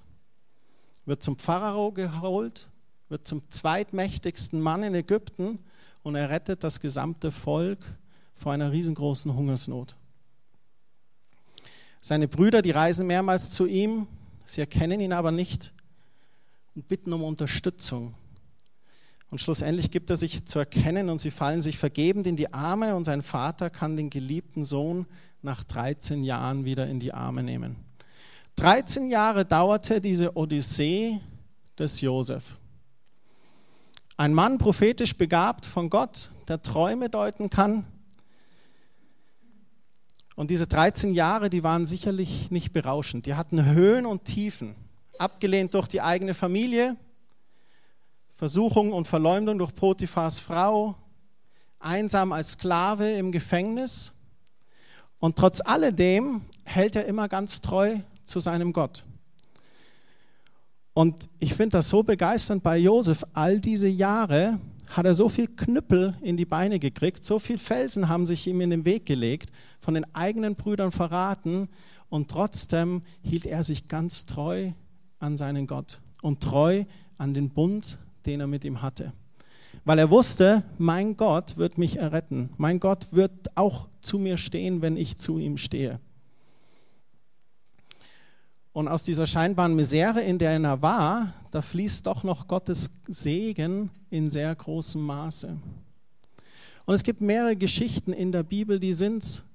wird 1.07 1.23
zum 1.23 1.39
Pharao 1.39 1.93
geholt, 1.93 2.69
wird 3.09 3.27
zum 3.27 3.49
zweitmächtigsten 3.49 4.61
Mann 4.61 4.83
in 4.83 4.95
Ägypten 4.95 5.61
und 6.03 6.17
er 6.17 6.29
rettet 6.29 6.65
das 6.65 6.81
gesamte 6.81 7.33
Volk 7.33 7.79
vor 8.35 8.53
einer 8.53 8.73
riesengroßen 8.73 9.35
Hungersnot. 9.35 9.97
Seine 12.03 12.29
Brüder, 12.29 12.63
die 12.63 12.71
reisen 12.71 13.07
mehrmals 13.07 13.51
zu 13.51 13.67
ihm, 13.67 14.07
sie 14.45 14.61
erkennen 14.61 15.01
ihn 15.01 15.13
aber 15.13 15.33
nicht 15.33 15.73
und 16.75 16.87
bitten 16.87 17.13
um 17.13 17.25
Unterstützung. 17.25 18.15
Und 19.31 19.41
schlussendlich 19.41 19.91
gibt 19.91 20.11
er 20.11 20.17
sich 20.17 20.47
zu 20.47 20.61
erkennen 20.61 21.11
und 21.11 21.19
sie 21.19 21.33
fallen 21.33 21.63
sich 21.63 21.79
vergebend 21.79 22.27
in 22.27 22.37
die 22.37 22.53
Arme 22.53 22.95
und 22.95 23.05
sein 23.05 23.23
Vater 23.23 23.71
kann 23.71 23.97
den 23.97 24.11
geliebten 24.11 24.65
Sohn 24.65 25.07
nach 25.43 25.65
13 25.65 26.23
Jahren 26.23 26.65
wieder 26.65 26.87
in 26.87 27.01
die 27.01 27.13
Arme 27.13 27.43
nehmen. 27.43 27.86
13 28.57 29.09
Jahre 29.09 29.45
dauerte 29.45 30.01
diese 30.01 30.35
Odyssee 30.35 31.21
des 31.79 32.01
Josef. 32.01 32.57
Ein 34.17 34.33
Mann 34.33 34.57
prophetisch 34.57 35.15
begabt 35.15 35.67
von 35.67 35.91
Gott, 35.91 36.31
der 36.49 36.63
Träume 36.63 37.11
deuten 37.11 37.51
kann. 37.51 37.85
Und 40.37 40.51
diese 40.51 40.67
13 40.67 41.13
Jahre, 41.13 41.51
die 41.51 41.63
waren 41.63 41.85
sicherlich 41.85 42.51
nicht 42.51 42.73
berauschend. 42.73 43.27
Die 43.27 43.35
hatten 43.35 43.63
Höhen 43.67 44.07
und 44.07 44.25
Tiefen. 44.25 44.75
Abgelehnt 45.19 45.75
durch 45.75 45.89
die 45.89 46.01
eigene 46.01 46.33
Familie, 46.33 46.97
Versuchung 48.35 48.93
und 48.93 49.07
Verleumdung 49.07 49.59
durch 49.59 49.75
Potiphars 49.75 50.41
Frau, 50.41 50.95
einsam 51.79 52.33
als 52.33 52.53
Sklave 52.53 53.13
im 53.13 53.33
Gefängnis. 53.33 54.13
Und 55.19 55.37
trotz 55.37 55.61
alledem 55.63 56.41
hält 56.65 56.97
er 56.97 57.05
immer 57.05 57.29
ganz 57.29 57.61
treu 57.61 57.99
zu 58.27 58.41
seinem 58.41 58.73
Gott. 58.73 59.05
Und 60.93 61.29
ich 61.39 61.55
finde 61.55 61.77
das 61.77 61.91
so 61.91 62.03
begeisternd 62.03 62.63
bei 62.63 62.79
Josef. 62.79 63.23
All 63.35 63.61
diese 63.61 63.89
Jahre 63.89 64.59
hat 64.89 65.05
er 65.05 65.15
so 65.15 65.29
viel 65.29 65.49
Knüppel 65.49 66.15
in 66.23 66.37
die 66.37 66.45
Beine 66.45 66.79
gekriegt, 66.79 67.25
so 67.25 67.39
viele 67.39 67.59
Felsen 67.59 68.09
haben 68.09 68.25
sich 68.25 68.47
ihm 68.47 68.61
in 68.61 68.71
den 68.71 68.85
Weg 68.85 69.05
gelegt, 69.05 69.51
von 69.81 69.95
den 69.95 70.07
eigenen 70.15 70.55
Brüdern 70.55 70.93
verraten 70.93 71.69
und 72.09 72.31
trotzdem 72.31 73.03
hielt 73.21 73.47
er 73.47 73.65
sich 73.65 73.89
ganz 73.89 74.27
treu 74.27 74.73
an 75.19 75.37
seinen 75.37 75.67
Gott 75.67 76.01
und 76.23 76.41
treu 76.41 76.85
an 77.19 77.35
den 77.35 77.51
Bund, 77.51 77.99
den 78.27 78.41
er 78.41 78.47
mit 78.47 78.65
ihm 78.65 78.83
hatte. 78.83 79.13
Weil 79.85 79.99
er 79.99 80.11
wusste, 80.11 80.65
mein 80.79 81.17
Gott 81.17 81.57
wird 81.57 81.79
mich 81.79 81.99
erretten. 81.99 82.51
Mein 82.57 82.81
Gott 82.81 83.09
wird 83.13 83.57
auch 83.57 83.89
zu 84.01 84.19
mir 84.19 84.37
stehen, 84.37 84.83
wenn 84.83 84.97
ich 84.97 85.17
zu 85.17 85.39
ihm 85.39 85.57
stehe. 85.57 86.01
Und 88.77 88.89
aus 88.89 89.05
dieser 89.05 89.27
scheinbaren 89.27 89.75
Misere, 89.75 90.21
in 90.21 90.37
der 90.39 90.51
er 90.51 90.83
war, 90.83 91.33
da 91.51 91.63
fließt 91.63 92.07
doch 92.07 92.25
noch 92.25 92.47
Gottes 92.47 92.91
Segen 93.09 93.89
in 94.11 94.29
sehr 94.29 94.55
großem 94.55 95.01
Maße. 95.01 95.57
Und 96.85 96.95
es 96.95 97.03
gibt 97.03 97.23
mehrere 97.23 97.57
Geschichten 97.57 98.13
in 98.13 98.33
der 98.33 98.43
Bibel, 98.43 98.79
die 98.79 98.93
sind, 98.93 99.47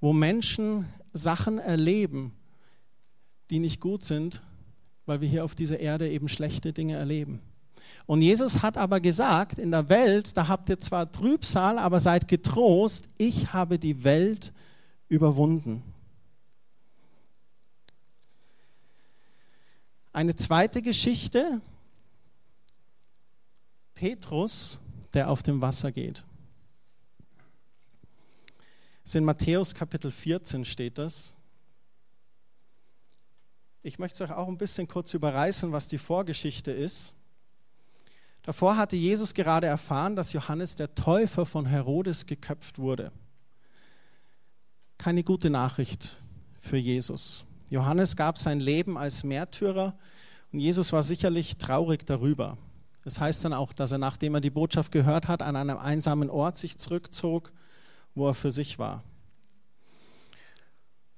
wo 0.00 0.12
Menschen 0.12 0.86
Sachen 1.12 1.58
erleben, 1.58 2.32
die 3.50 3.58
nicht 3.58 3.80
gut 3.80 4.04
sind, 4.04 4.40
weil 5.04 5.20
wir 5.20 5.28
hier 5.28 5.44
auf 5.44 5.56
dieser 5.56 5.80
Erde 5.80 6.08
eben 6.08 6.28
schlechte 6.28 6.72
Dinge 6.72 6.94
erleben. 6.94 7.40
Und 8.06 8.22
Jesus 8.22 8.62
hat 8.62 8.78
aber 8.78 9.00
gesagt, 9.00 9.58
in 9.58 9.72
der 9.72 9.88
Welt, 9.88 10.36
da 10.36 10.46
habt 10.46 10.68
ihr 10.68 10.78
zwar 10.78 11.10
Trübsal, 11.10 11.76
aber 11.76 11.98
seid 11.98 12.28
getrost, 12.28 13.08
ich 13.18 13.52
habe 13.52 13.80
die 13.80 14.04
Welt 14.04 14.52
überwunden. 15.08 15.82
Eine 20.12 20.34
zweite 20.34 20.82
Geschichte, 20.82 21.60
Petrus, 23.94 24.78
der 25.14 25.30
auf 25.30 25.42
dem 25.42 25.62
Wasser 25.62 25.92
geht. 25.92 26.24
Das 29.04 29.14
in 29.14 29.24
Matthäus 29.24 29.74
Kapitel 29.74 30.10
14 30.10 30.64
steht 30.64 30.98
das. 30.98 31.34
Ich 33.82 33.98
möchte 33.98 34.24
euch 34.24 34.32
auch 34.32 34.48
ein 34.48 34.58
bisschen 34.58 34.88
kurz 34.88 35.14
überreißen, 35.14 35.72
was 35.72 35.88
die 35.88 35.98
Vorgeschichte 35.98 36.70
ist. 36.70 37.14
Davor 38.42 38.76
hatte 38.76 38.96
Jesus 38.96 39.32
gerade 39.32 39.66
erfahren, 39.66 40.16
dass 40.16 40.32
Johannes 40.32 40.74
der 40.74 40.94
Täufer 40.94 41.46
von 41.46 41.66
Herodes 41.66 42.26
geköpft 42.26 42.78
wurde. 42.78 43.12
Keine 44.98 45.22
gute 45.22 45.50
Nachricht 45.50 46.20
für 46.58 46.76
Jesus. 46.76 47.44
Johannes 47.70 48.16
gab 48.16 48.36
sein 48.36 48.60
Leben 48.60 48.98
als 48.98 49.24
Märtyrer 49.24 49.94
und 50.52 50.58
Jesus 50.58 50.92
war 50.92 51.02
sicherlich 51.02 51.56
traurig 51.56 52.04
darüber. 52.04 52.58
Das 53.04 53.20
heißt 53.20 53.44
dann 53.44 53.52
auch, 53.52 53.72
dass 53.72 53.92
er, 53.92 53.98
nachdem 53.98 54.34
er 54.34 54.40
die 54.40 54.50
Botschaft 54.50 54.92
gehört 54.92 55.28
hat, 55.28 55.40
an 55.40 55.56
einem 55.56 55.78
einsamen 55.78 56.28
Ort 56.28 56.56
sich 56.56 56.76
zurückzog, 56.76 57.52
wo 58.14 58.28
er 58.28 58.34
für 58.34 58.50
sich 58.50 58.78
war. 58.78 59.04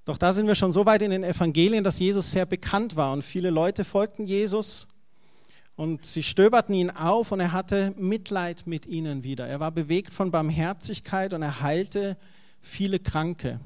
Doch 0.04 0.18
da 0.18 0.32
sind 0.32 0.46
wir 0.46 0.54
schon 0.54 0.72
so 0.72 0.84
weit 0.84 1.02
in 1.02 1.10
den 1.10 1.24
Evangelien, 1.24 1.84
dass 1.84 1.98
Jesus 1.98 2.30
sehr 2.30 2.44
bekannt 2.44 2.96
war 2.96 3.12
und 3.12 3.22
viele 3.22 3.50
Leute 3.50 3.84
folgten 3.84 4.26
Jesus 4.26 4.88
und 5.74 6.04
sie 6.04 6.22
stöberten 6.22 6.74
ihn 6.74 6.90
auf 6.90 7.32
und 7.32 7.40
er 7.40 7.52
hatte 7.52 7.94
Mitleid 7.96 8.66
mit 8.66 8.84
ihnen 8.86 9.24
wieder. 9.24 9.46
Er 9.46 9.58
war 9.58 9.70
bewegt 9.70 10.12
von 10.12 10.30
Barmherzigkeit 10.30 11.32
und 11.32 11.42
er 11.42 11.62
heilte 11.62 12.18
viele 12.60 12.98
Kranke. 12.98 13.58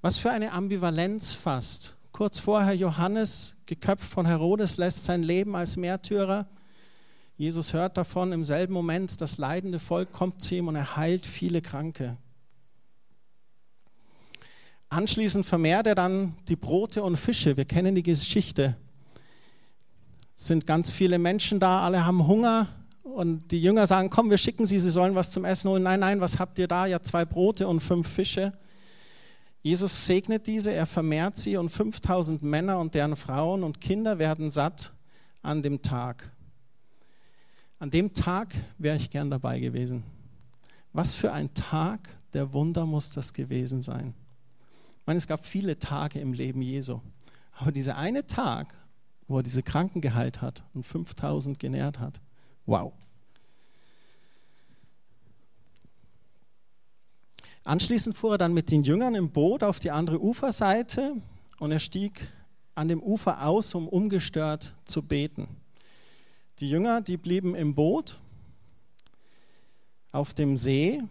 Was 0.00 0.16
für 0.16 0.30
eine 0.30 0.52
Ambivalenz 0.52 1.34
fast 1.34 1.97
Kurz 2.18 2.40
vorher 2.40 2.74
Johannes, 2.74 3.54
geköpft 3.66 4.02
von 4.02 4.26
Herodes, 4.26 4.76
lässt 4.76 5.04
sein 5.04 5.22
Leben 5.22 5.54
als 5.54 5.76
Märtyrer. 5.76 6.48
Jesus 7.36 7.72
hört 7.74 7.96
davon 7.96 8.32
im 8.32 8.44
selben 8.44 8.74
Moment, 8.74 9.20
das 9.20 9.38
leidende 9.38 9.78
Volk 9.78 10.10
kommt 10.10 10.42
zu 10.42 10.56
ihm 10.56 10.66
und 10.66 10.74
er 10.74 10.96
heilt 10.96 11.24
viele 11.24 11.62
Kranke. 11.62 12.16
Anschließend 14.88 15.46
vermehrt 15.46 15.86
er 15.86 15.94
dann 15.94 16.34
die 16.48 16.56
Brote 16.56 17.04
und 17.04 17.18
Fische. 17.18 17.56
Wir 17.56 17.66
kennen 17.66 17.94
die 17.94 18.02
Geschichte. 18.02 18.76
Es 20.36 20.48
sind 20.48 20.66
ganz 20.66 20.90
viele 20.90 21.20
Menschen 21.20 21.60
da, 21.60 21.82
alle 21.82 22.04
haben 22.04 22.26
Hunger. 22.26 22.66
Und 23.04 23.52
die 23.52 23.62
Jünger 23.62 23.86
sagen, 23.86 24.10
komm, 24.10 24.28
wir 24.28 24.38
schicken 24.38 24.66
sie, 24.66 24.80
sie 24.80 24.90
sollen 24.90 25.14
was 25.14 25.30
zum 25.30 25.44
Essen 25.44 25.70
holen. 25.70 25.84
Nein, 25.84 26.00
nein, 26.00 26.20
was 26.20 26.40
habt 26.40 26.58
ihr 26.58 26.66
da? 26.66 26.84
Ja, 26.86 27.00
zwei 27.00 27.24
Brote 27.24 27.68
und 27.68 27.78
fünf 27.78 28.08
Fische. 28.08 28.54
Jesus 29.62 30.06
segnet 30.06 30.46
diese, 30.46 30.72
er 30.72 30.86
vermehrt 30.86 31.36
sie 31.36 31.56
und 31.56 31.68
5000 31.68 32.42
Männer 32.42 32.78
und 32.78 32.94
deren 32.94 33.16
Frauen 33.16 33.62
und 33.62 33.80
Kinder 33.80 34.18
werden 34.18 34.50
satt 34.50 34.92
an 35.42 35.62
dem 35.62 35.82
Tag. 35.82 36.30
An 37.78 37.90
dem 37.90 38.14
Tag 38.14 38.54
wäre 38.78 38.96
ich 38.96 39.10
gern 39.10 39.30
dabei 39.30 39.60
gewesen. 39.60 40.04
Was 40.92 41.14
für 41.14 41.32
ein 41.32 41.52
Tag 41.54 42.08
der 42.32 42.52
Wunder 42.52 42.86
muss 42.86 43.10
das 43.10 43.32
gewesen 43.32 43.82
sein. 43.82 44.14
Ich 45.00 45.06
meine, 45.06 45.18
es 45.18 45.26
gab 45.26 45.44
viele 45.44 45.78
Tage 45.78 46.20
im 46.20 46.32
Leben 46.32 46.62
Jesu. 46.62 47.00
Aber 47.52 47.72
dieser 47.72 47.96
eine 47.96 48.26
Tag, 48.26 48.74
wo 49.26 49.38
er 49.38 49.42
diese 49.42 49.62
Kranken 49.62 50.00
geheilt 50.00 50.40
hat 50.40 50.64
und 50.74 50.84
5000 50.84 51.58
genährt 51.58 51.98
hat, 51.98 52.20
wow. 52.66 52.92
Anschließend 57.64 58.16
fuhr 58.16 58.32
er 58.32 58.38
dann 58.38 58.54
mit 58.54 58.70
den 58.70 58.82
Jüngern 58.82 59.14
im 59.14 59.30
Boot 59.30 59.62
auf 59.62 59.78
die 59.78 59.90
andere 59.90 60.22
Uferseite 60.22 61.16
und 61.58 61.72
er 61.72 61.80
stieg 61.80 62.32
an 62.74 62.88
dem 62.88 63.02
Ufer 63.02 63.46
aus, 63.46 63.74
um 63.74 63.88
ungestört 63.88 64.74
zu 64.84 65.02
beten. 65.02 65.48
Die 66.60 66.68
Jünger, 66.68 67.00
die 67.00 67.16
blieben 67.16 67.54
im 67.54 67.74
Boot 67.74 68.20
auf 70.12 70.34
dem 70.34 70.56
See 70.56 71.02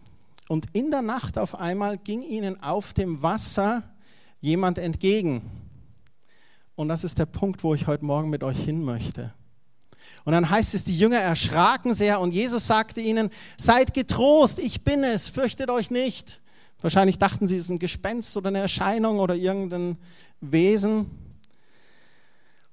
und 0.47 0.65
in 0.73 0.91
der 0.91 1.01
Nacht 1.01 1.37
auf 1.37 1.55
einmal 1.55 1.97
ging 1.97 2.21
ihnen 2.21 2.61
auf 2.61 2.93
dem 2.93 3.21
Wasser 3.21 3.83
jemand 4.39 4.77
entgegen. 4.77 5.41
Und 6.75 6.89
das 6.89 7.03
ist 7.03 7.19
der 7.19 7.25
Punkt, 7.25 7.63
wo 7.63 7.73
ich 7.73 7.87
heute 7.87 8.05
Morgen 8.05 8.29
mit 8.29 8.43
euch 8.43 8.63
hin 8.63 8.83
möchte. 8.83 9.33
Und 10.27 10.33
dann 10.33 10.49
heißt 10.49 10.73
es, 10.73 10.83
die 10.83 10.99
Jünger 10.99 11.19
erschraken 11.19 11.93
sehr 11.93 12.19
und 12.19 12.33
Jesus 12.33 12.67
sagte 12.67 12.99
ihnen, 12.99 13.29
seid 13.55 13.93
getrost, 13.93 14.59
ich 14.59 14.81
bin 14.83 15.05
es, 15.05 15.29
fürchtet 15.29 15.69
euch 15.69 15.89
nicht. 15.89 16.41
Wahrscheinlich 16.81 17.17
dachten 17.17 17.47
sie, 17.47 17.55
es 17.55 17.63
ist 17.63 17.69
ein 17.69 17.79
Gespenst 17.79 18.35
oder 18.35 18.49
eine 18.49 18.59
Erscheinung 18.59 19.19
oder 19.19 19.35
irgendein 19.35 19.95
Wesen. 20.41 21.09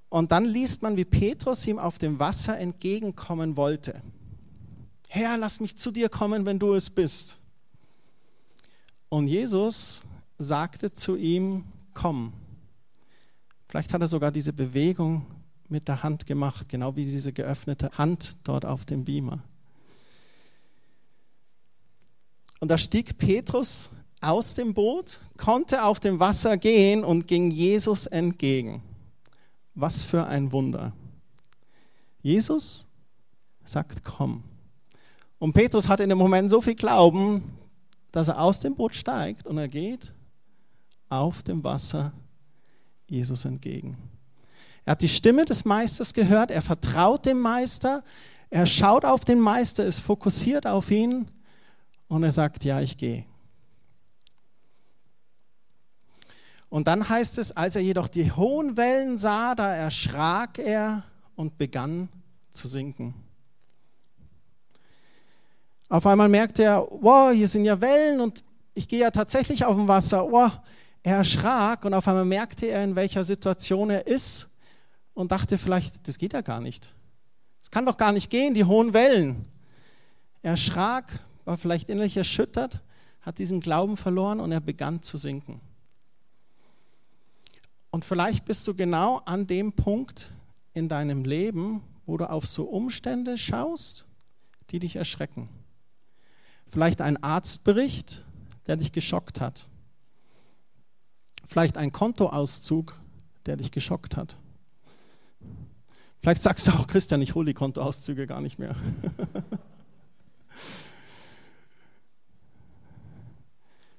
Und 0.08 0.32
dann 0.32 0.46
liest 0.46 0.82
man, 0.82 0.96
wie 0.96 1.04
Petrus 1.04 1.64
ihm 1.68 1.78
auf 1.78 1.98
dem 1.98 2.18
Wasser 2.18 2.58
entgegenkommen 2.58 3.56
wollte. 3.56 4.02
Herr, 5.08 5.36
lass 5.36 5.60
mich 5.60 5.76
zu 5.76 5.92
dir 5.92 6.08
kommen, 6.08 6.46
wenn 6.46 6.58
du 6.58 6.74
es 6.74 6.90
bist. 6.90 7.38
Und 9.08 9.28
Jesus 9.28 10.02
sagte 10.40 10.92
zu 10.92 11.14
ihm, 11.14 11.66
komm. 11.92 12.32
Vielleicht 13.68 13.92
hat 13.92 14.00
er 14.00 14.08
sogar 14.08 14.32
diese 14.32 14.52
Bewegung 14.52 15.24
mit 15.74 15.88
der 15.88 16.04
Hand 16.04 16.24
gemacht, 16.24 16.68
genau 16.68 16.94
wie 16.94 17.02
diese 17.02 17.32
geöffnete 17.32 17.90
Hand 17.98 18.36
dort 18.44 18.64
auf 18.64 18.84
dem 18.84 19.04
Beamer. 19.04 19.42
Und 22.60 22.70
da 22.70 22.78
stieg 22.78 23.18
Petrus 23.18 23.90
aus 24.20 24.54
dem 24.54 24.72
Boot, 24.72 25.20
konnte 25.36 25.82
auf 25.82 25.98
dem 25.98 26.20
Wasser 26.20 26.58
gehen 26.58 27.02
und 27.02 27.26
ging 27.26 27.50
Jesus 27.50 28.06
entgegen. 28.06 28.84
Was 29.74 30.04
für 30.04 30.24
ein 30.26 30.52
Wunder. 30.52 30.92
Jesus 32.22 32.86
sagt, 33.64 34.04
komm. 34.04 34.44
Und 35.40 35.54
Petrus 35.54 35.88
hat 35.88 35.98
in 35.98 36.08
dem 36.08 36.18
Moment 36.18 36.52
so 36.52 36.60
viel 36.60 36.76
Glauben, 36.76 37.42
dass 38.12 38.28
er 38.28 38.40
aus 38.40 38.60
dem 38.60 38.76
Boot 38.76 38.94
steigt 38.94 39.44
und 39.44 39.58
er 39.58 39.66
geht 39.66 40.14
auf 41.08 41.42
dem 41.42 41.64
Wasser 41.64 42.12
Jesus 43.08 43.44
entgegen. 43.44 44.13
Er 44.84 44.92
hat 44.92 45.02
die 45.02 45.08
Stimme 45.08 45.44
des 45.44 45.64
Meisters 45.64 46.12
gehört, 46.12 46.50
er 46.50 46.62
vertraut 46.62 47.24
dem 47.26 47.40
Meister, 47.40 48.04
er 48.50 48.66
schaut 48.66 49.04
auf 49.04 49.24
den 49.24 49.40
Meister, 49.40 49.84
ist 49.84 49.98
fokussiert 49.98 50.66
auf 50.66 50.90
ihn 50.90 51.28
und 52.08 52.22
er 52.22 52.32
sagt, 52.32 52.64
ja, 52.64 52.80
ich 52.80 52.96
gehe. 52.96 53.24
Und 56.68 56.86
dann 56.86 57.08
heißt 57.08 57.38
es, 57.38 57.52
als 57.52 57.76
er 57.76 57.82
jedoch 57.82 58.08
die 58.08 58.32
hohen 58.32 58.76
Wellen 58.76 59.16
sah, 59.16 59.54
da 59.54 59.74
erschrak 59.74 60.58
er 60.58 61.04
und 61.36 61.56
begann 61.56 62.08
zu 62.52 62.68
sinken. 62.68 63.14
Auf 65.88 66.06
einmal 66.06 66.28
merkte 66.28 66.64
er, 66.64 66.86
wow, 66.90 67.32
hier 67.32 67.48
sind 67.48 67.64
ja 67.64 67.80
Wellen 67.80 68.20
und 68.20 68.42
ich 68.74 68.88
gehe 68.88 69.00
ja 69.00 69.10
tatsächlich 69.10 69.64
auf 69.64 69.76
dem 69.76 69.86
Wasser. 69.86 70.30
Wow, 70.30 70.52
er 71.02 71.18
erschrak 71.18 71.84
und 71.84 71.94
auf 71.94 72.08
einmal 72.08 72.24
merkte 72.24 72.66
er, 72.66 72.82
in 72.82 72.96
welcher 72.96 73.22
Situation 73.22 73.90
er 73.90 74.06
ist 74.06 74.48
und 75.14 75.32
dachte 75.32 75.56
vielleicht, 75.58 76.06
das 76.06 76.18
geht 76.18 76.32
ja 76.32 76.40
gar 76.42 76.60
nicht. 76.60 76.92
Es 77.62 77.70
kann 77.70 77.86
doch 77.86 77.96
gar 77.96 78.12
nicht 78.12 78.30
gehen, 78.30 78.52
die 78.52 78.64
hohen 78.64 78.92
Wellen. 78.92 79.46
Er 80.42 80.52
erschrak, 80.52 81.20
war 81.44 81.56
vielleicht 81.56 81.88
innerlich 81.88 82.16
erschüttert, 82.16 82.82
hat 83.22 83.38
diesen 83.38 83.60
Glauben 83.60 83.96
verloren 83.96 84.40
und 84.40 84.52
er 84.52 84.60
begann 84.60 85.02
zu 85.02 85.16
sinken. 85.16 85.60
Und 87.90 88.04
vielleicht 88.04 88.44
bist 88.44 88.66
du 88.66 88.74
genau 88.74 89.18
an 89.24 89.46
dem 89.46 89.72
Punkt 89.72 90.32
in 90.74 90.88
deinem 90.88 91.24
Leben, 91.24 91.82
wo 92.06 92.16
du 92.16 92.28
auf 92.28 92.46
so 92.46 92.64
Umstände 92.64 93.38
schaust, 93.38 94.04
die 94.70 94.80
dich 94.80 94.96
erschrecken. 94.96 95.48
Vielleicht 96.66 97.00
ein 97.00 97.22
Arztbericht, 97.22 98.24
der 98.66 98.76
dich 98.76 98.92
geschockt 98.92 99.40
hat. 99.40 99.68
Vielleicht 101.46 101.76
ein 101.76 101.92
Kontoauszug, 101.92 102.98
der 103.46 103.56
dich 103.56 103.70
geschockt 103.70 104.16
hat. 104.16 104.36
Vielleicht 106.24 106.42
sagst 106.42 106.66
du 106.66 106.72
auch, 106.72 106.88
Christian, 106.88 107.22
ich 107.22 107.36
hole 107.36 107.46
die 107.46 107.54
Kontoauszüge 107.54 108.26
gar 108.26 108.40
nicht 108.40 108.58
mehr. 108.58 108.74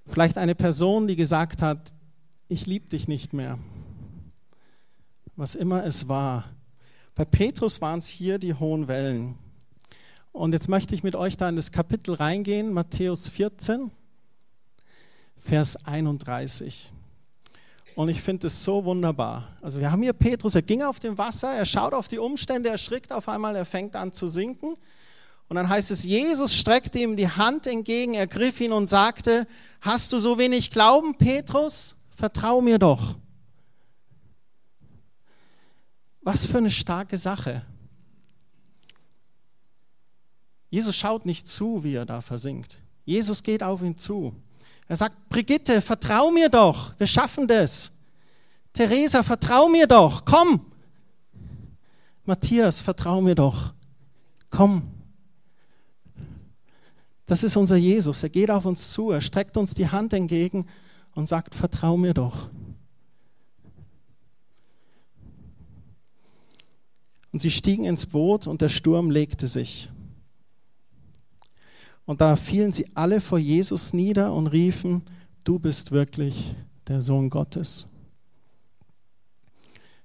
Vielleicht 0.07 0.37
eine 0.37 0.55
Person, 0.55 1.07
die 1.07 1.15
gesagt 1.15 1.61
hat, 1.61 1.93
ich 2.49 2.65
liebe 2.65 2.89
dich 2.89 3.07
nicht 3.07 3.31
mehr 3.31 3.57
was 5.35 5.55
immer 5.55 5.83
es 5.85 6.07
war. 6.07 6.45
Bei 7.13 7.25
Petrus 7.25 7.81
waren 7.81 7.99
es 7.99 8.07
hier 8.07 8.39
die 8.39 8.53
hohen 8.53 8.87
Wellen. 8.87 9.37
Und 10.31 10.53
jetzt 10.53 10.67
möchte 10.67 10.95
ich 10.95 11.03
mit 11.03 11.15
euch 11.15 11.37
da 11.37 11.47
in 11.47 11.55
das 11.55 11.71
Kapitel 11.71 12.13
reingehen, 12.15 12.73
Matthäus 12.73 13.29
14, 13.29 13.91
Vers 15.37 15.77
31. 15.85 16.91
Und 17.95 18.09
ich 18.09 18.21
finde 18.21 18.47
es 18.47 18.63
so 18.63 18.83
wunderbar. 18.83 19.55
Also 19.61 19.79
wir 19.79 19.89
haben 19.89 20.01
hier 20.01 20.11
Petrus, 20.11 20.53
er 20.53 20.61
ging 20.61 20.81
auf 20.83 20.99
dem 20.99 21.17
Wasser, 21.17 21.53
er 21.53 21.65
schaut 21.65 21.93
auf 21.93 22.09
die 22.09 22.19
Umstände, 22.19 22.69
er 22.69 22.77
schrickt 22.77 23.13
auf 23.13 23.29
einmal, 23.29 23.55
er 23.55 23.65
fängt 23.65 23.95
an 23.95 24.11
zu 24.11 24.27
sinken. 24.27 24.75
Und 25.47 25.55
dann 25.55 25.69
heißt 25.69 25.91
es, 25.91 26.03
Jesus 26.03 26.53
streckte 26.53 26.99
ihm 26.99 27.15
die 27.15 27.29
Hand 27.29 27.67
entgegen, 27.67 28.13
ergriff 28.13 28.59
ihn 28.59 28.73
und 28.73 28.87
sagte, 28.87 29.47
hast 29.79 30.11
du 30.11 30.19
so 30.19 30.37
wenig 30.37 30.71
Glauben, 30.71 31.15
Petrus? 31.17 31.95
Vertrau 32.15 32.59
mir 32.61 32.79
doch. 32.79 33.15
Was 36.21 36.45
für 36.45 36.57
eine 36.57 36.71
starke 36.71 37.17
Sache. 37.17 37.65
Jesus 40.69 40.95
schaut 40.95 41.25
nicht 41.25 41.47
zu, 41.47 41.83
wie 41.83 41.93
er 41.93 42.05
da 42.05 42.19
versinkt. 42.19 42.81
Jesus 43.05 43.43
geht 43.43 43.63
auf 43.63 43.81
ihn 43.81 43.97
zu. 43.97 44.35
Er 44.87 44.95
sagt, 44.95 45.29
Brigitte, 45.29 45.81
vertrau 45.81 46.31
mir 46.31 46.49
doch, 46.49 46.93
wir 46.99 47.07
schaffen 47.07 47.47
das. 47.47 47.91
Theresa, 48.73 49.23
vertrau 49.23 49.67
mir 49.67 49.87
doch, 49.87 50.25
komm. 50.25 50.65
Matthias, 52.25 52.81
vertrau 52.81 53.21
mir 53.21 53.35
doch, 53.35 53.73
komm. 54.49 54.91
Das 57.25 57.43
ist 57.43 57.57
unser 57.57 57.77
Jesus. 57.77 58.21
Er 58.21 58.29
geht 58.29 58.51
auf 58.51 58.65
uns 58.65 58.91
zu, 58.91 59.11
er 59.11 59.21
streckt 59.21 59.57
uns 59.57 59.73
die 59.73 59.89
Hand 59.89 60.13
entgegen 60.13 60.67
und 61.15 61.27
sagt, 61.27 61.55
vertrau 61.55 61.97
mir 61.97 62.13
doch. 62.13 62.49
Und 67.31 67.39
sie 67.39 67.51
stiegen 67.51 67.85
ins 67.85 68.05
Boot 68.05 68.47
und 68.47 68.61
der 68.61 68.69
Sturm 68.69 69.09
legte 69.09 69.47
sich. 69.47 69.89
Und 72.05 72.21
da 72.21 72.35
fielen 72.35 72.71
sie 72.71 72.87
alle 72.95 73.19
vor 73.19 73.39
Jesus 73.39 73.93
nieder 73.93 74.33
und 74.33 74.47
riefen, 74.47 75.01
du 75.43 75.59
bist 75.59 75.91
wirklich 75.91 76.55
der 76.87 77.01
Sohn 77.01 77.29
Gottes. 77.29 77.87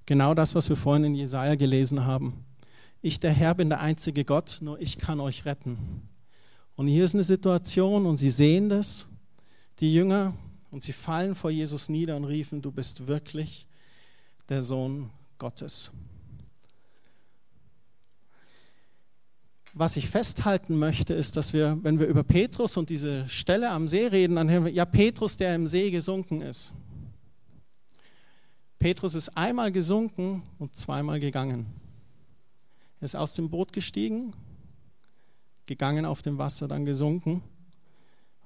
Genau 0.07 0.35
das, 0.35 0.55
was 0.55 0.69
wir 0.69 0.77
vorhin 0.77 1.05
in 1.05 1.15
Jesaja 1.15 1.55
gelesen 1.55 2.05
haben. 2.05 2.45
Ich, 3.03 3.21
der 3.21 3.33
Herr, 3.33 3.55
bin 3.55 3.69
der 3.69 3.81
einzige 3.81 4.25
Gott, 4.25 4.59
nur 4.61 4.81
ich 4.81 4.99
kann 4.99 5.21
euch 5.21 5.45
retten. 5.45 6.09
Und 6.75 6.87
hier 6.87 7.05
ist 7.05 7.15
eine 7.15 7.25
Situation 7.25 8.07
und 8.07 8.17
sie 8.17 8.31
sehen 8.31 8.69
das, 8.69 9.09
die 9.79 9.93
Jünger, 9.93 10.35
und 10.71 10.83
sie 10.83 10.93
fallen 10.93 11.35
vor 11.35 11.51
Jesus 11.51 11.89
nieder 11.89 12.17
und 12.17 12.25
riefen, 12.25 12.63
du 12.63 12.71
bist 12.71 13.09
wirklich 13.09 13.67
der 14.49 14.63
Sohn 14.63 15.11
Gottes. 15.39 15.91
Was 19.73 19.97
ich 19.97 20.09
festhalten 20.09 20.79
möchte, 20.79 21.15
ist, 21.15 21.37
dass 21.37 21.53
wir, 21.53 21.79
wenn 21.83 21.99
wir 21.99 22.07
über 22.07 22.25
Petrus 22.25 22.77
und 22.77 22.91
diese 22.91 23.29
Stelle 23.29 23.71
am 23.71 23.89
See 23.89 24.07
reden, 24.07 24.37
dann 24.37 24.51
hören 24.51 24.65
wir, 24.65 24.73
ja, 24.73 24.85
Petrus, 24.85 25.37
der 25.37 25.55
im 25.55 25.67
See 25.67 25.91
gesunken 25.91 26.43
ist. 26.43 26.73
Petrus 28.79 29.15
ist 29.15 29.37
einmal 29.37 29.71
gesunken 29.71 30.43
und 30.59 30.75
zweimal 30.75 31.21
gegangen. 31.21 31.67
Er 33.01 33.05
ist 33.05 33.15
aus 33.15 33.35
dem 33.35 33.51
Boot 33.51 33.73
gestiegen, 33.73 34.33
gegangen 35.67 36.05
auf 36.05 36.23
dem 36.23 36.39
Wasser, 36.39 36.67
dann 36.67 36.85
gesunken 36.85 37.43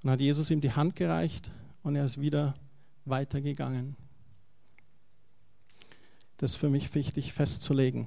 und 0.03 0.11
hat 0.11 0.21
Jesus 0.21 0.51
ihm 0.51 0.61
die 0.61 0.73
Hand 0.73 0.97
gereicht 0.97 1.51
und 1.83 1.97
er 1.97 2.05
ist 2.05 2.21
wieder 2.21 2.55
weitergegangen. 3.05 3.97
Das 6.37 6.53
ist 6.53 6.57
für 6.57 6.69
mich 6.69 6.95
wichtig 6.95 7.33
festzulegen, 7.33 8.07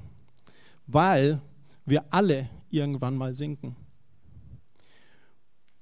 weil 0.86 1.41
wir 1.86 2.05
alle 2.12 2.50
irgendwann 2.69 3.15
mal 3.15 3.36
sinken. 3.36 3.75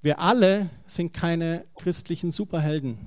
Wir 0.01 0.20
alle 0.20 0.70
sind 0.86 1.13
keine 1.13 1.65
christlichen 1.75 2.32
Superhelden. 2.32 3.00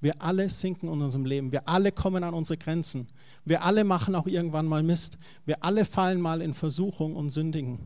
Wir 0.00 0.20
alle 0.20 0.50
sinken 0.50 0.88
in 0.88 1.00
unserem 1.00 1.24
Leben. 1.24 1.52
Wir 1.52 1.68
alle 1.68 1.92
kommen 1.92 2.24
an 2.24 2.34
unsere 2.34 2.58
Grenzen. 2.58 3.06
Wir 3.44 3.62
alle 3.62 3.84
machen 3.84 4.16
auch 4.16 4.26
irgendwann 4.26 4.66
mal 4.66 4.82
Mist. 4.82 5.18
Wir 5.44 5.62
alle 5.62 5.84
fallen 5.84 6.20
mal 6.20 6.42
in 6.42 6.54
Versuchung 6.54 7.14
und 7.14 7.30
sündigen. 7.30 7.78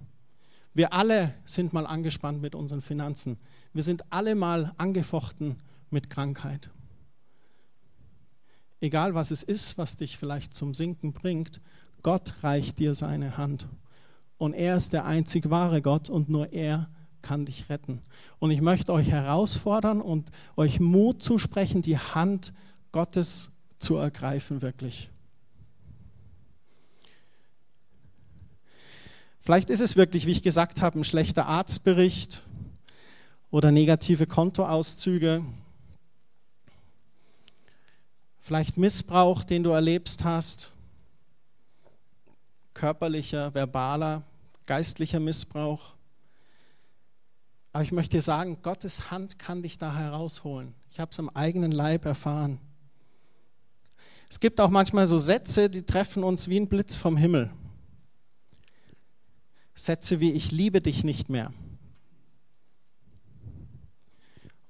Wir 0.72 0.94
alle 0.94 1.34
sind 1.44 1.75
mal 1.75 1.86
angespannt 1.86 2.40
mit 2.40 2.54
unseren 2.54 2.80
Finanzen. 2.80 3.38
Wir 3.75 3.82
sind 3.82 4.10
alle 4.10 4.34
mal 4.34 4.72
angefochten 4.78 5.56
mit 5.90 6.08
Krankheit. 6.08 6.70
Egal 8.80 9.14
was 9.14 9.30
es 9.30 9.42
ist, 9.42 9.76
was 9.78 9.96
dich 9.96 10.16
vielleicht 10.16 10.54
zum 10.54 10.72
Sinken 10.72 11.12
bringt, 11.12 11.60
Gott 12.02 12.42
reicht 12.42 12.78
dir 12.78 12.94
seine 12.94 13.36
Hand. 13.36 13.68
Und 14.38 14.54
er 14.54 14.76
ist 14.76 14.92
der 14.92 15.04
einzig 15.04 15.50
wahre 15.50 15.80
Gott 15.80 16.10
und 16.10 16.28
nur 16.28 16.52
er 16.52 16.88
kann 17.22 17.46
dich 17.46 17.68
retten. 17.68 18.02
Und 18.38 18.50
ich 18.50 18.60
möchte 18.60 18.92
euch 18.92 19.10
herausfordern 19.10 20.00
und 20.00 20.30
euch 20.56 20.78
Mut 20.78 21.22
zusprechen, 21.22 21.82
die 21.82 21.98
Hand 21.98 22.52
Gottes 22.92 23.50
zu 23.78 23.96
ergreifen, 23.96 24.62
wirklich. 24.62 25.10
Vielleicht 29.40 29.70
ist 29.70 29.80
es 29.80 29.96
wirklich, 29.96 30.26
wie 30.26 30.32
ich 30.32 30.42
gesagt 30.42 30.82
habe, 30.82 30.98
ein 30.98 31.04
schlechter 31.04 31.46
Arztbericht 31.46 32.42
oder 33.50 33.70
negative 33.70 34.26
Kontoauszüge. 34.26 35.44
Vielleicht 38.40 38.76
Missbrauch, 38.76 39.44
den 39.44 39.62
du 39.62 39.70
erlebst 39.70 40.24
hast, 40.24 40.72
körperlicher, 42.76 43.54
verbaler, 43.54 44.23
geistlicher 44.66 45.18
Missbrauch. 45.18 45.95
Aber 47.73 47.83
ich 47.83 47.90
möchte 47.90 48.18
dir 48.18 48.23
sagen, 48.23 48.59
Gottes 48.62 49.11
Hand 49.11 49.38
kann 49.38 49.62
dich 49.62 49.78
da 49.78 49.95
herausholen. 49.95 50.75
Ich 50.90 51.00
habe 51.00 51.11
es 51.11 51.18
am 51.18 51.30
eigenen 51.30 51.73
Leib 51.73 52.04
erfahren. 52.04 52.59
Es 54.28 54.40
gibt 54.40 54.61
auch 54.61 54.68
manchmal 54.68 55.06
so 55.06 55.16
Sätze, 55.16 55.71
die 55.71 55.83
treffen 55.83 56.23
uns 56.23 56.49
wie 56.49 56.61
ein 56.61 56.68
Blitz 56.68 56.97
vom 56.97 57.16
Himmel. 57.16 57.50
Sätze 59.75 60.21
wie 60.21 60.33
ich 60.33 60.52
liebe 60.52 60.80
dich 60.80 61.02
nicht 61.02 61.30
mehr. 61.30 61.52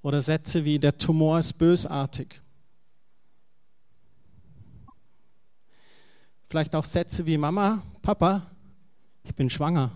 Oder 0.03 0.21
Sätze 0.21 0.65
wie 0.65 0.79
der 0.79 0.97
Tumor 0.97 1.41
ist 1.41 1.55
bösartig. 1.55 2.41
Vielleicht 6.57 6.75
auch 6.75 6.85
Sätze 6.85 7.27
wie 7.27 7.37
Mama, 7.37 7.83
Papa, 8.01 8.51
ich 9.25 9.35
bin 9.35 9.51
schwanger. 9.51 9.91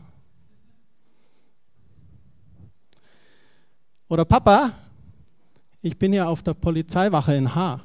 Oder 4.11 4.27
Papa, 4.27 4.73
ich 5.81 5.99
bin 5.99 6.13
ja 6.13 6.27
auf 6.27 6.43
der 6.43 6.53
Polizeiwache 6.53 7.35
in 7.35 7.55
H. 7.55 7.81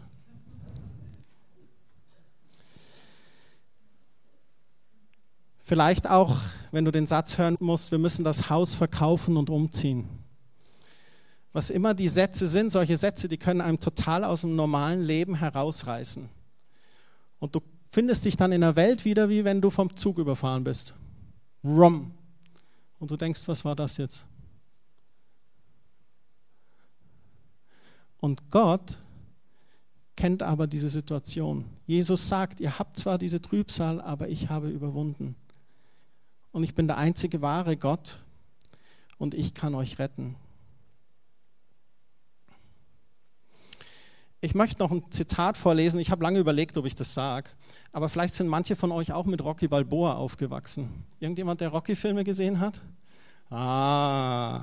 Vielleicht 5.62 6.10
auch, 6.10 6.36
wenn 6.72 6.84
du 6.84 6.92
den 6.92 7.08
Satz 7.08 7.38
hören 7.38 7.56
musst, 7.62 7.92
wir 7.92 7.98
müssen 7.98 8.26
das 8.26 8.50
Haus 8.50 8.74
verkaufen 8.74 9.38
und 9.38 9.50
umziehen. 9.50 10.10
Was 11.54 11.70
immer 11.70 11.94
die 11.94 12.10
Sätze 12.10 12.46
sind, 12.46 12.74
solche 12.74 12.98
Sätze, 12.98 13.30
die 13.30 13.38
können 13.38 13.62
einem 13.62 13.80
total 13.80 14.26
aus 14.26 14.42
dem 14.42 14.58
normalen 14.58 15.02
Leben 15.02 15.36
herausreißen. 15.36 16.28
Und 17.40 17.56
du 17.56 17.62
findest 17.90 18.26
dich 18.26 18.38
dann 18.38 18.52
in 18.52 18.62
der 18.62 18.76
Welt 18.76 19.06
wieder, 19.06 19.30
wie 19.30 19.46
wenn 19.46 19.62
du 19.62 19.70
vom 19.70 19.96
Zug 19.96 20.18
überfahren 20.18 20.64
bist. 20.64 20.94
Rum. 21.64 22.12
Und 23.00 23.12
du 23.12 23.18
denkst, 23.18 23.48
was 23.48 23.66
war 23.66 23.76
das 23.76 23.98
jetzt? 23.98 24.26
Und 28.20 28.50
Gott 28.50 29.00
kennt 30.16 30.42
aber 30.42 30.68
diese 30.68 30.90
Situation. 30.90 31.66
Jesus 31.86 32.28
sagt, 32.28 32.60
ihr 32.60 32.80
habt 32.80 32.98
zwar 32.98 33.18
diese 33.18 33.42
Trübsal, 33.42 34.02
aber 34.02 34.30
ich 34.30 34.50
habe 34.50 34.70
überwunden. 34.70 35.36
Und 36.52 36.64
ich 36.64 36.74
bin 36.74 36.88
der 36.88 36.98
einzige 36.98 37.42
wahre 37.42 37.76
Gott 37.76 38.24
und 39.18 39.34
ich 39.34 39.54
kann 39.54 39.76
euch 39.76 40.00
retten. 40.00 40.36
Ich 44.46 44.54
möchte 44.54 44.84
noch 44.84 44.92
ein 44.92 45.04
Zitat 45.10 45.58
vorlesen. 45.58 46.00
Ich 46.00 46.12
habe 46.12 46.24
lange 46.24 46.38
überlegt, 46.38 46.78
ob 46.78 46.86
ich 46.86 46.96
das 46.96 47.16
sage. 47.16 47.50
Aber 47.92 48.10
vielleicht 48.10 48.36
sind 48.36 48.48
manche 48.48 48.76
von 48.76 48.92
euch 48.92 49.12
auch 49.12 49.26
mit 49.26 49.44
Rocky 49.44 49.68
Balboa 49.68 50.14
aufgewachsen. 50.14 51.04
Irgendjemand, 51.20 51.62
der 51.62 51.70
Rocky-Filme 51.70 52.24
gesehen 52.24 52.60
hat? 52.60 52.80
Ah, 53.50 54.62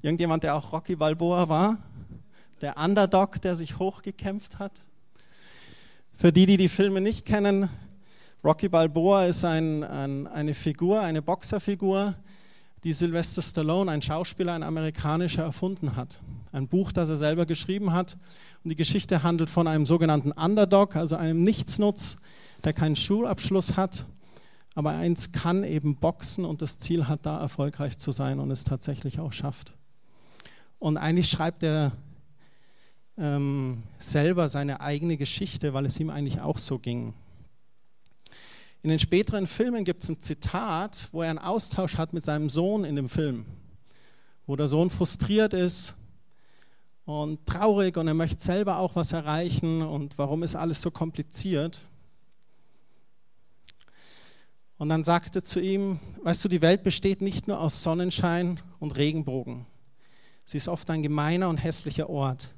irgendjemand, 0.00 0.44
der 0.44 0.54
auch 0.54 0.72
Rocky 0.72 0.94
Balboa 0.94 1.48
war? 1.48 1.78
der 2.60 2.76
Underdog, 2.76 3.40
der 3.40 3.56
sich 3.56 3.78
hochgekämpft 3.78 4.58
hat. 4.58 4.80
Für 6.14 6.32
die, 6.32 6.46
die 6.46 6.56
die 6.56 6.68
Filme 6.68 7.00
nicht 7.00 7.24
kennen, 7.24 7.68
Rocky 8.44 8.68
Balboa 8.68 9.24
ist 9.24 9.44
ein, 9.44 9.82
ein, 9.82 10.26
eine 10.28 10.54
Figur, 10.54 11.00
eine 11.00 11.22
Boxerfigur, 11.22 12.14
die 12.84 12.92
Sylvester 12.92 13.42
Stallone, 13.42 13.90
ein 13.90 14.02
Schauspieler, 14.02 14.54
ein 14.54 14.62
amerikanischer, 14.62 15.42
erfunden 15.42 15.96
hat. 15.96 16.20
Ein 16.52 16.66
Buch, 16.66 16.92
das 16.92 17.10
er 17.10 17.16
selber 17.16 17.46
geschrieben 17.46 17.92
hat. 17.92 18.16
Und 18.64 18.70
die 18.70 18.76
Geschichte 18.76 19.22
handelt 19.22 19.50
von 19.50 19.66
einem 19.66 19.86
sogenannten 19.86 20.32
Underdog, 20.32 20.96
also 20.96 21.16
einem 21.16 21.42
Nichtsnutz, 21.42 22.16
der 22.64 22.72
keinen 22.72 22.96
Schulabschluss 22.96 23.76
hat, 23.76 24.06
aber 24.74 24.90
eins 24.90 25.32
kann 25.32 25.64
eben 25.64 25.96
boxen 25.96 26.44
und 26.44 26.62
das 26.62 26.78
Ziel 26.78 27.08
hat, 27.08 27.26
da 27.26 27.40
erfolgreich 27.40 27.98
zu 27.98 28.12
sein 28.12 28.38
und 28.38 28.50
es 28.50 28.64
tatsächlich 28.64 29.18
auch 29.18 29.32
schafft. 29.32 29.74
Und 30.78 30.96
eigentlich 30.96 31.28
schreibt 31.28 31.62
er 31.62 31.92
ähm, 33.18 33.82
selber 33.98 34.48
seine 34.48 34.80
eigene 34.80 35.16
Geschichte, 35.16 35.74
weil 35.74 35.86
es 35.86 36.00
ihm 36.00 36.10
eigentlich 36.10 36.40
auch 36.40 36.58
so 36.58 36.78
ging. 36.78 37.14
In 38.82 38.88
den 38.88 38.98
späteren 38.98 39.46
Filmen 39.46 39.84
gibt 39.84 40.02
es 40.02 40.08
ein 40.08 40.20
Zitat, 40.20 41.08
wo 41.12 41.22
er 41.22 41.28
einen 41.28 41.38
Austausch 41.38 41.98
hat 41.98 42.14
mit 42.14 42.24
seinem 42.24 42.48
Sohn 42.48 42.84
in 42.84 42.96
dem 42.96 43.10
Film, 43.10 43.44
wo 44.46 44.56
der 44.56 44.68
Sohn 44.68 44.88
frustriert 44.88 45.52
ist 45.52 45.94
und 47.04 47.44
traurig 47.44 47.98
und 47.98 48.08
er 48.08 48.14
möchte 48.14 48.42
selber 48.42 48.78
auch 48.78 48.96
was 48.96 49.12
erreichen 49.12 49.82
und 49.82 50.16
warum 50.16 50.42
ist 50.42 50.56
alles 50.56 50.80
so 50.80 50.90
kompliziert. 50.90 51.86
Und 54.78 54.88
dann 54.88 55.04
sagte 55.04 55.42
zu 55.42 55.60
ihm, 55.60 56.00
weißt 56.22 56.42
du, 56.42 56.48
die 56.48 56.62
Welt 56.62 56.82
besteht 56.82 57.20
nicht 57.20 57.48
nur 57.48 57.60
aus 57.60 57.82
Sonnenschein 57.82 58.60
und 58.78 58.96
Regenbogen. 58.96 59.66
Sie 60.46 60.56
ist 60.56 60.68
oft 60.68 60.88
ein 60.88 61.02
gemeiner 61.02 61.50
und 61.50 61.58
hässlicher 61.58 62.08
Ort. 62.08 62.48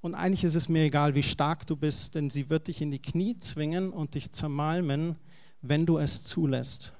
Und 0.00 0.14
eigentlich 0.14 0.44
ist 0.44 0.54
es 0.54 0.68
mir 0.68 0.84
egal, 0.84 1.14
wie 1.14 1.22
stark 1.22 1.66
du 1.66 1.76
bist, 1.76 2.14
denn 2.14 2.30
sie 2.30 2.48
wird 2.48 2.68
dich 2.68 2.80
in 2.80 2.90
die 2.90 3.02
Knie 3.02 3.38
zwingen 3.38 3.92
und 3.92 4.14
dich 4.14 4.32
zermalmen, 4.32 5.16
wenn 5.60 5.84
du 5.84 5.98
es 5.98 6.24
zulässt. 6.24 6.94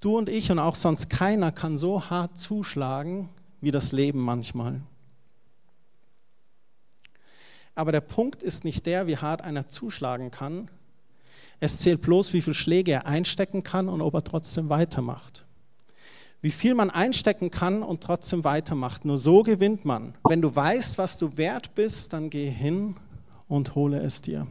Du 0.00 0.16
und 0.16 0.28
ich 0.28 0.52
und 0.52 0.60
auch 0.60 0.76
sonst 0.76 1.10
keiner 1.10 1.50
kann 1.50 1.76
so 1.76 2.08
hart 2.08 2.38
zuschlagen 2.38 3.30
wie 3.60 3.72
das 3.72 3.90
Leben 3.90 4.20
manchmal. 4.20 4.80
Aber 7.74 7.90
der 7.90 8.00
Punkt 8.00 8.44
ist 8.44 8.64
nicht 8.64 8.86
der, 8.86 9.08
wie 9.08 9.16
hart 9.16 9.40
einer 9.40 9.66
zuschlagen 9.66 10.30
kann. 10.30 10.70
Es 11.58 11.80
zählt 11.80 12.02
bloß, 12.02 12.32
wie 12.32 12.42
viele 12.42 12.54
Schläge 12.54 12.92
er 12.92 13.06
einstecken 13.06 13.64
kann 13.64 13.88
und 13.88 14.02
ob 14.02 14.14
er 14.14 14.22
trotzdem 14.22 14.68
weitermacht 14.68 15.47
wie 16.40 16.50
viel 16.50 16.74
man 16.74 16.90
einstecken 16.90 17.50
kann 17.50 17.82
und 17.82 18.02
trotzdem 18.02 18.44
weitermacht. 18.44 19.04
Nur 19.04 19.18
so 19.18 19.42
gewinnt 19.42 19.84
man. 19.84 20.14
Wenn 20.24 20.40
du 20.40 20.54
weißt, 20.54 20.98
was 20.98 21.16
du 21.16 21.36
wert 21.36 21.74
bist, 21.74 22.12
dann 22.12 22.30
geh 22.30 22.48
hin 22.48 22.96
und 23.48 23.74
hole 23.74 24.00
es 24.00 24.22
dir. 24.22 24.46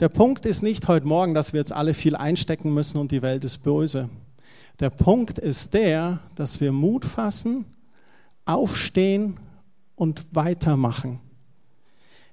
Der 0.00 0.08
Punkt 0.08 0.44
ist 0.44 0.62
nicht 0.62 0.88
heute 0.88 1.06
Morgen, 1.06 1.34
dass 1.34 1.52
wir 1.52 1.60
jetzt 1.60 1.72
alle 1.72 1.94
viel 1.94 2.16
einstecken 2.16 2.74
müssen 2.74 2.98
und 2.98 3.12
die 3.12 3.22
Welt 3.22 3.44
ist 3.44 3.58
böse. 3.58 4.10
Der 4.80 4.90
Punkt 4.90 5.38
ist 5.38 5.72
der, 5.72 6.18
dass 6.34 6.60
wir 6.60 6.72
Mut 6.72 7.04
fassen, 7.04 7.64
aufstehen 8.44 9.38
und 9.94 10.24
weitermachen. 10.32 11.20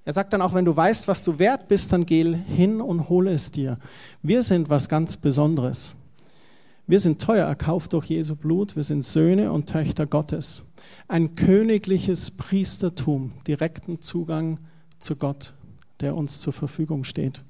Er 0.04 0.14
sagt 0.14 0.34
dann 0.34 0.42
auch, 0.42 0.56
wenn 0.56 0.66
du 0.66 0.76
weißt, 0.76 1.08
was 1.08 1.22
du 1.22 1.38
wert 1.38 1.68
bist, 1.68 1.94
dann 1.94 2.08
geh 2.08 2.36
hin 2.36 2.82
und 2.82 3.08
hole 3.08 3.32
es 3.32 3.52
dir. 3.52 3.78
Wir 4.24 4.42
sind 4.42 4.70
was 4.70 4.90
ganz 4.90 5.16
Besonderes. 5.16 5.96
Wir 6.91 6.99
sind 6.99 7.21
teuer 7.21 7.47
erkauft 7.47 7.93
durch 7.93 8.08
Jesu 8.08 8.36
Blut. 8.36 8.75
Wir 8.75 8.84
sind 8.84 9.06
Söhne 9.06 9.54
und 9.54 9.69
Töchter 9.69 10.06
Gottes. 10.06 10.63
Ein 11.08 11.38
königliches 11.38 12.32
Priestertum, 12.32 13.32
direkten 13.47 14.01
Zugang 14.01 14.60
zu 14.99 15.15
Gott, 15.15 15.54
der 16.01 16.17
uns 16.17 16.41
zur 16.41 16.51
Verfügung 16.51 17.06
steht. 17.06 17.45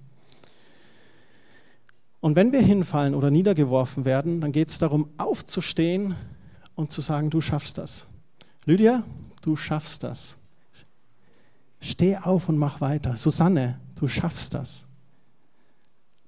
Und 2.19 2.35
wenn 2.35 2.51
wir 2.51 2.61
hinfallen 2.61 3.15
oder 3.15 3.31
niedergeworfen 3.31 4.05
werden, 4.05 4.41
dann 4.41 4.51
geht 4.51 4.67
es 4.67 4.77
darum, 4.77 5.09
aufzustehen 5.17 6.13
und 6.75 6.91
zu 6.91 7.01
sagen, 7.01 7.31
du 7.31 7.41
schaffst 7.41 7.79
das. 7.79 8.05
Lydia, 8.65 9.03
du 9.41 9.55
schaffst 9.55 10.03
das. 10.03 10.35
Steh 11.79 12.15
auf 12.15 12.47
und 12.47 12.57
mach 12.57 12.79
weiter. 12.79 13.15
Susanne, 13.15 13.79
du 13.95 14.07
schaffst 14.07 14.53
das. 14.53 14.85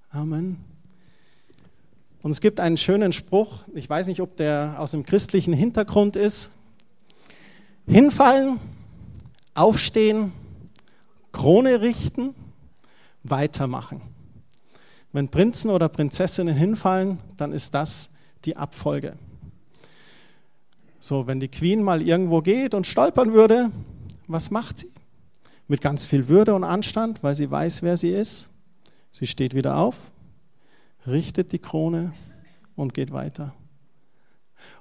Amen. 0.10 0.73
Und 2.24 2.32
es 2.32 2.40
gibt 2.40 2.62
einen 2.62 2.78
schönen 2.78 3.12
Spruch, 3.12 3.64
ich 3.76 3.90
weiß 3.90 4.08
nicht, 4.08 4.22
ob 4.22 4.38
der 4.38 4.78
aus 4.80 4.92
dem 4.92 5.04
christlichen 5.04 5.54
Hintergrund 5.54 6.16
ist. 6.16 6.52
Hinfallen, 7.86 8.62
aufstehen, 9.54 10.32
Krone 11.34 11.82
richten, 11.82 12.34
weitermachen. 13.24 14.02
Wenn 15.12 15.28
Prinzen 15.28 15.70
oder 15.70 15.90
Prinzessinnen 15.90 16.56
hinfallen, 16.56 17.20
dann 17.36 17.52
ist 17.52 17.74
das 17.76 18.10
die 18.46 18.56
Abfolge. 18.56 19.18
So, 21.02 21.28
wenn 21.28 21.42
die 21.42 21.50
Queen 21.50 21.84
mal 21.84 22.02
irgendwo 22.02 22.42
geht 22.42 22.74
und 22.74 22.88
stolpern 22.88 23.34
würde, 23.34 23.70
was 24.28 24.50
macht 24.50 24.80
sie? 24.80 24.92
Mit 25.68 25.82
ganz 25.82 26.06
viel 26.06 26.30
Würde 26.30 26.56
und 26.56 26.64
Anstand, 26.64 27.22
weil 27.22 27.36
sie 27.36 27.52
weiß, 27.52 27.84
wer 27.84 27.98
sie 27.98 28.12
ist. 28.12 28.50
Sie 29.12 29.28
steht 29.28 29.54
wieder 29.54 29.76
auf, 29.76 29.98
richtet 31.08 31.52
die 31.52 31.60
Krone 31.60 32.14
und 32.76 32.94
geht 32.94 33.12
weiter. 33.12 33.54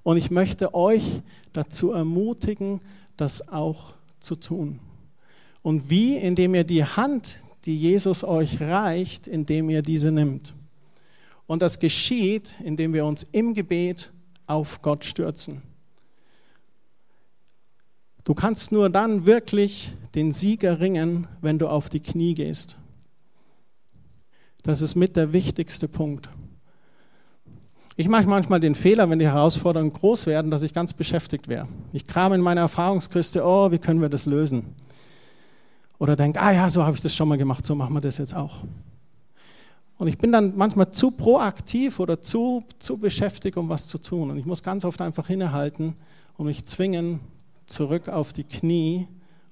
Und 0.02 0.16
ich 0.16 0.30
möchte 0.30 0.74
euch 0.74 1.22
dazu 1.52 1.92
ermutigen, 1.92 2.80
das 3.16 3.48
auch 3.48 3.94
zu 4.20 4.36
tun. 4.36 4.80
Und 5.62 5.90
wie? 5.90 6.16
Indem 6.16 6.54
ihr 6.54 6.64
die 6.64 6.84
Hand, 6.84 7.40
die 7.64 7.78
Jesus 7.78 8.24
euch 8.24 8.60
reicht, 8.60 9.28
indem 9.28 9.70
ihr 9.70 9.82
diese 9.82 10.10
nimmt. 10.10 10.54
Und 11.46 11.62
das 11.62 11.78
geschieht, 11.78 12.54
indem 12.64 12.92
wir 12.92 13.04
uns 13.04 13.24
im 13.24 13.54
Gebet 13.54 14.12
auf 14.46 14.82
Gott 14.82 15.04
stürzen. 15.04 15.62
Du 18.24 18.34
kannst 18.34 18.70
nur 18.70 18.88
dann 18.88 19.26
wirklich 19.26 19.92
den 20.14 20.32
Sieg 20.32 20.62
erringen, 20.62 21.26
wenn 21.40 21.58
du 21.58 21.68
auf 21.68 21.88
die 21.88 22.00
Knie 22.00 22.34
gehst. 22.34 22.78
Das 24.62 24.80
ist 24.80 24.94
mit 24.94 25.16
der 25.16 25.32
wichtigste 25.32 25.88
Punkt. 25.88 26.28
Ich 27.96 28.08
mache 28.08 28.26
manchmal 28.26 28.60
den 28.60 28.74
Fehler, 28.74 29.10
wenn 29.10 29.18
die 29.18 29.26
Herausforderungen 29.26 29.92
groß 29.92 30.26
werden, 30.26 30.50
dass 30.50 30.62
ich 30.62 30.72
ganz 30.72 30.94
beschäftigt 30.94 31.48
wäre. 31.48 31.68
Ich 31.92 32.06
kram 32.06 32.32
in 32.32 32.40
meiner 32.40 32.62
Erfahrungskiste, 32.62 33.44
oh, 33.44 33.70
wie 33.70 33.78
können 33.78 34.00
wir 34.00 34.08
das 34.08 34.24
lösen? 34.24 34.74
Oder 35.98 36.16
denke, 36.16 36.40
ah 36.40 36.52
ja, 36.52 36.68
so 36.68 36.84
habe 36.84 36.96
ich 36.96 37.02
das 37.02 37.14
schon 37.14 37.28
mal 37.28 37.38
gemacht, 37.38 37.66
so 37.66 37.74
machen 37.74 37.92
wir 37.94 38.00
das 38.00 38.18
jetzt 38.18 38.34
auch. 38.34 38.64
Und 39.98 40.08
ich 40.08 40.18
bin 40.18 40.32
dann 40.32 40.56
manchmal 40.56 40.90
zu 40.90 41.10
proaktiv 41.10 42.00
oder 42.00 42.20
zu, 42.20 42.64
zu 42.78 42.96
beschäftigt, 42.96 43.56
um 43.56 43.68
was 43.68 43.86
zu 43.86 43.98
tun. 43.98 44.30
Und 44.30 44.38
ich 44.38 44.46
muss 44.46 44.62
ganz 44.62 44.84
oft 44.84 45.00
einfach 45.00 45.28
innehalten 45.28 45.94
und 46.36 46.46
mich 46.46 46.64
zwingen, 46.64 47.20
zurück 47.66 48.08
auf 48.08 48.32
die 48.32 48.44
Knie 48.44 49.06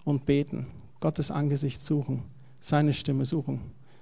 und 0.04 0.26
beten. 0.26 0.66
Gottes 0.98 1.30
Angesicht 1.30 1.82
suchen, 1.82 2.24
seine 2.60 2.92
Stimme 2.92 3.26
suchen, 3.26 3.60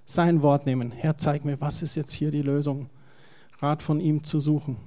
sein 0.09 0.41
Wort 0.41 0.65
nehmen. 0.65 0.91
Herr, 0.91 1.19
zeig 1.19 1.45
mir, 1.45 1.61
was 1.61 1.83
ist 1.83 1.95
jetzt 1.95 2.13
hier 2.13 2.31
die 2.31 2.41
Lösung? 2.41 2.89
Rat 3.59 3.83
von 3.83 4.01
ihm 4.01 4.25
zu 4.25 4.41
suchen. 4.41 4.79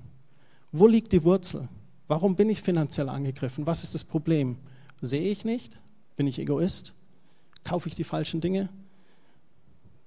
Wo 0.72 0.88
liegt 0.88 1.12
die 1.12 1.24
Wurzel? 1.24 1.70
Warum 2.08 2.36
bin 2.36 2.50
ich 2.50 2.64
finanziell 2.64 3.08
angegriffen? 3.08 3.68
Was 3.68 3.84
ist 3.84 3.94
das 3.94 4.04
Problem? 4.04 4.58
Sehe 5.00 5.32
ich 5.32 5.46
nicht? 5.46 5.80
Bin 6.16 6.26
ich 6.26 6.40
Egoist? 6.40 6.96
Kaufe 7.64 7.88
ich 7.88 7.94
die 7.94 8.04
falschen 8.04 8.42
Dinge? 8.42 8.70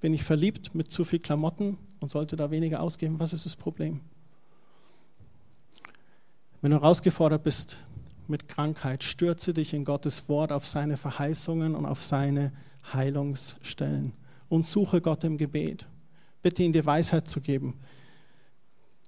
Bin 0.01 0.13
ich 0.13 0.25
verliebt 0.25 0.75
mit 0.75 0.91
zu 0.91 1.05
viel 1.05 1.21
Klamotten 1.21 1.79
und 2.01 2.11
sollte 2.11 2.35
da 2.35 2.51
weniger 2.51 2.81
ausgeben? 2.81 3.21
Was 3.21 3.33
ist 3.33 3.47
das 3.47 3.55
Problem? 3.55 4.01
Wenn 6.61 6.73
du 6.73 6.79
herausgefordert 6.79 7.45
bist 7.45 7.79
mit 8.27 8.49
Krankheit, 8.49 9.05
stürze 9.05 9.55
dich 9.55 9.75
in 9.75 9.85
Gottes 9.85 10.29
Wort 10.29 10.51
auf 10.51 10.67
seine 10.67 10.97
Verheißungen 10.97 11.77
und 11.77 11.87
auf 11.87 12.03
seine 12.03 12.53
Heilungsstellen 12.93 14.13
und 14.55 14.65
suche 14.65 15.01
Gott 15.01 15.25
im 15.25 15.37
Gebet. 15.37 15.87
Bitte 16.41 16.63
ihn 16.63 16.73
dir 16.73 16.87
Weisheit 16.87 17.29
zu 17.29 17.41
geben, 17.41 17.81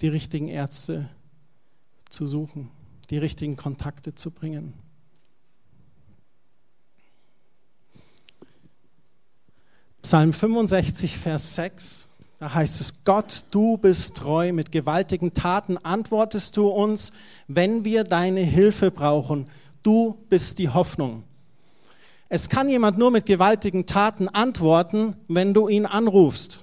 die 0.01 0.09
richtigen 0.09 0.49
Ärzte 0.49 1.09
zu 2.09 2.27
suchen, 2.27 2.71
die 3.11 3.19
richtigen 3.19 3.57
Kontakte 3.57 4.15
zu 4.15 4.31
bringen. 4.31 4.75
Psalm 10.03 10.33
65, 10.33 11.17
Vers 11.17 11.55
6, 11.57 12.09
da 12.39 12.53
heißt 12.53 12.81
es, 12.81 13.05
Gott, 13.05 13.45
du 13.51 13.77
bist 13.77 14.17
treu, 14.17 14.53
mit 14.53 14.73
gewaltigen 14.73 15.33
Taten 15.33 15.79
antwortest 15.79 16.57
du 16.57 16.69
uns, 16.69 17.13
wenn 17.49 17.85
wir 17.85 18.05
deine 18.05 18.41
Hilfe 18.41 18.91
brauchen. 18.91 19.49
Du 19.83 20.25
bist 20.29 20.59
die 20.59 20.69
Hoffnung. 20.69 21.25
Es 22.29 22.49
kann 22.49 22.69
jemand 22.69 22.99
nur 22.99 23.11
mit 23.11 23.27
gewaltigen 23.27 23.87
Taten 23.87 24.29
antworten, 24.29 25.17
wenn 25.29 25.55
du 25.55 25.69
ihn 25.69 25.87
anrufst. 25.87 26.61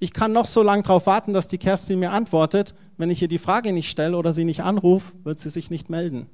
Ich 0.00 0.12
kann 0.12 0.32
noch 0.32 0.46
so 0.46 0.62
lange 0.62 0.82
darauf 0.82 1.06
warten, 1.06 1.32
dass 1.32 1.46
die 1.46 1.58
Kerstin 1.58 2.00
mir 2.00 2.10
antwortet. 2.10 2.74
Wenn 2.96 3.10
ich 3.10 3.22
ihr 3.22 3.28
die 3.28 3.38
Frage 3.38 3.72
nicht 3.72 3.90
stelle 3.90 4.16
oder 4.16 4.32
sie 4.32 4.44
nicht 4.44 4.62
anrufe, 4.62 5.12
wird 5.22 5.38
sie 5.38 5.50
sich 5.50 5.70
nicht 5.70 5.88
melden. 5.88 6.26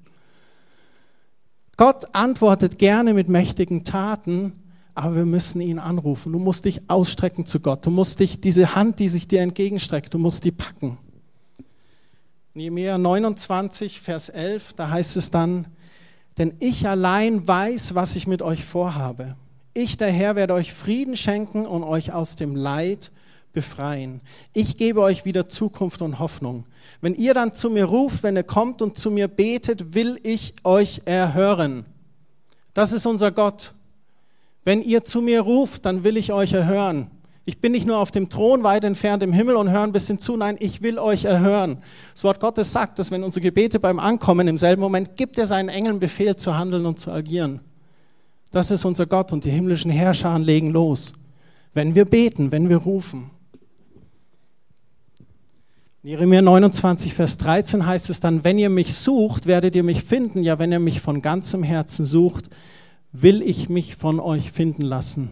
Gott 1.77 2.15
antwortet 2.15 2.79
gerne 2.79 3.15
mit 3.15 3.29
mächtigen 3.29 3.85
Taten, 3.85 4.53
aber 4.95 5.17
wir 5.17 5.25
müssen 5.25 5.61
ihn 5.61 5.79
anrufen. 5.79 6.33
Du 6.33 6.39
musst 6.39 6.65
dich 6.65 6.91
ausstrecken 6.91 7.47
zu 7.47 7.61
Gott. 7.61 7.87
Du 7.87 7.91
musst 7.91 8.21
dich, 8.21 8.41
diese 8.41 8.75
Hand, 8.75 8.99
die 8.99 9.09
sich 9.09 9.29
dir 9.29 9.41
entgegenstreckt, 9.41 10.13
du 10.13 10.19
musst 10.19 10.45
die 10.45 10.51
packen. 10.51 10.99
Nehemiah 12.55 12.99
29, 12.99 14.01
Vers 14.01 14.29
11, 14.31 14.73
da 14.73 14.91
heißt 14.91 15.17
es 15.17 15.31
dann, 15.31 15.69
denn 16.41 16.55
ich 16.59 16.89
allein 16.89 17.47
weiß, 17.47 17.95
was 17.95 18.17
ich 18.17 18.27
mit 18.27 18.41
euch 18.41 18.65
vorhabe. 18.65 19.37
Ich, 19.75 19.99
der 19.99 20.11
Herr, 20.11 20.37
werde 20.37 20.55
euch 20.55 20.73
Frieden 20.73 21.15
schenken 21.15 21.67
und 21.67 21.85
euch 21.85 22.15
aus 22.15 22.35
dem 22.35 22.57
Leid 22.57 23.11
befreien. 23.53 24.23
Ich 24.55 24.79
gebe 24.79 25.03
euch 25.03 25.27
wieder 25.27 25.51
Zukunft 25.51 26.01
und 26.01 26.19
Hoffnung. 26.19 26.65
Wenn 27.03 27.13
ihr 27.13 27.35
dann 27.35 27.53
zu 27.53 27.69
mir 27.69 27.85
ruft, 27.85 28.23
wenn 28.23 28.37
ihr 28.37 28.43
kommt 28.43 28.81
und 28.81 28.97
zu 28.97 29.11
mir 29.11 29.29
betet, 29.29 29.93
will 29.93 30.19
ich 30.23 30.55
euch 30.65 31.03
erhören. 31.05 31.85
Das 32.73 32.93
ist 32.93 33.05
unser 33.05 33.33
Gott. 33.33 33.75
Wenn 34.65 34.81
ihr 34.81 35.05
zu 35.05 35.21
mir 35.21 35.43
ruft, 35.43 35.85
dann 35.85 36.05
will 36.05 36.17
ich 36.17 36.33
euch 36.33 36.55
erhören. 36.55 37.11
Ich 37.45 37.61
bin 37.61 37.73
nicht 37.73 37.87
nur 37.87 37.99
auf 37.99 38.11
dem 38.11 38.29
Thron 38.29 38.63
weit 38.63 38.85
entfernt 38.85 39.23
im 39.23 39.33
Himmel 39.33 39.57
und 39.57 39.71
höre 39.71 39.83
ein 39.83 39.93
bisschen 39.93 40.19
zu, 40.19 40.37
nein, 40.37 40.57
ich 40.61 40.83
will 40.83 40.99
euch 40.99 41.25
erhören. 41.25 41.79
Das 42.13 42.23
Wort 42.23 42.39
Gottes 42.39 42.71
sagt, 42.71 42.99
dass 42.99 43.11
wenn 43.11 43.25
unsere 43.25 43.43
Gebete 43.43 43.81
beim 43.81 43.99
Ankommen 43.99 44.47
im 44.47 44.59
selben 44.59 44.83
Moment 44.83 45.17
gibt 45.17 45.39
er 45.39 45.47
seinen 45.47 45.69
Engeln 45.69 45.99
Befehl 45.99 46.37
zu 46.37 46.57
handeln 46.57 46.87
und 46.87 47.01
zu 47.01 47.11
agieren. 47.11 47.61
Das 48.51 48.71
ist 48.71 48.85
unser 48.85 49.07
Gott 49.07 49.33
und 49.33 49.45
die 49.45 49.51
himmlischen 49.51 49.91
Herrscher 49.91 50.39
legen 50.39 50.71
los. 50.71 51.13
Wenn 51.73 51.95
wir 51.95 52.05
beten, 52.05 52.53
wenn 52.53 52.69
wir 52.69 52.79
rufen. 52.79 53.31
In 56.03 56.11
Jeremia 56.11 56.43
29, 56.43 57.15
Vers 57.15 57.37
13 57.39 57.87
heißt 57.87 58.11
es 58.11 58.21
dann, 58.21 58.43
wenn 58.43 58.59
ihr 58.59 58.71
mich 58.71 58.95
sucht, 58.95 59.47
werdet 59.47 59.75
ihr 59.77 59.83
mich 59.83 60.03
finden. 60.03 60.43
Ja, 60.43 60.59
wenn 60.59 60.73
ihr 60.73 60.81
mich 60.81 61.01
von 61.01 61.23
ganzem 61.23 61.63
Herzen 61.63 62.05
sucht, 62.05 62.49
will 63.13 63.43
ich 63.43 63.69
mich 63.69 63.97
von 63.97 64.19
euch 64.19 64.51
finden 64.51 64.83
lassen. 64.83 65.31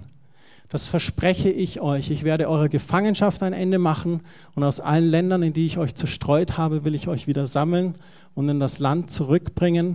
Das 0.68 0.86
verspreche 0.86 1.50
ich 1.50 1.80
euch. 1.80 2.10
Ich 2.10 2.24
werde 2.24 2.48
eurer 2.48 2.68
Gefangenschaft 2.68 3.42
ein 3.42 3.54
Ende 3.54 3.78
machen 3.78 4.20
und 4.54 4.64
aus 4.64 4.80
allen 4.80 5.08
Ländern, 5.08 5.42
in 5.42 5.52
die 5.54 5.66
ich 5.66 5.78
euch 5.78 5.94
zerstreut 5.94 6.58
habe, 6.58 6.84
will 6.84 6.94
ich 6.94 7.08
euch 7.08 7.26
wieder 7.26 7.46
sammeln 7.46 7.94
und 8.34 8.48
in 8.48 8.60
das 8.60 8.78
Land 8.78 9.10
zurückbringen, 9.10 9.94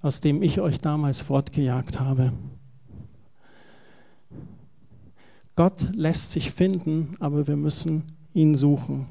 aus 0.00 0.20
dem 0.20 0.42
ich 0.42 0.60
euch 0.60 0.80
damals 0.80 1.20
fortgejagt 1.20 1.98
habe. 1.98 2.32
Gott 5.56 5.88
lässt 5.92 6.32
sich 6.32 6.52
finden, 6.52 7.16
aber 7.20 7.46
wir 7.46 7.56
müssen 7.56 8.04
ihn 8.32 8.54
suchen. 8.54 9.06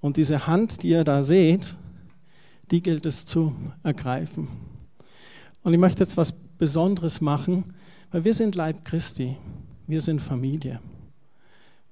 Und 0.00 0.16
diese 0.16 0.46
Hand, 0.46 0.82
die 0.82 0.90
ihr 0.90 1.04
da 1.04 1.22
seht, 1.22 1.76
die 2.70 2.82
gilt 2.82 3.06
es 3.06 3.26
zu 3.26 3.54
ergreifen. 3.82 4.48
Und 5.62 5.72
ich 5.72 5.80
möchte 5.80 6.02
jetzt 6.02 6.16
was 6.16 6.32
Besonderes 6.32 7.20
machen, 7.20 7.74
weil 8.10 8.24
wir 8.24 8.34
sind 8.34 8.54
Leib 8.54 8.84
Christi, 8.84 9.36
wir 9.86 10.00
sind 10.00 10.20
Familie. 10.20 10.80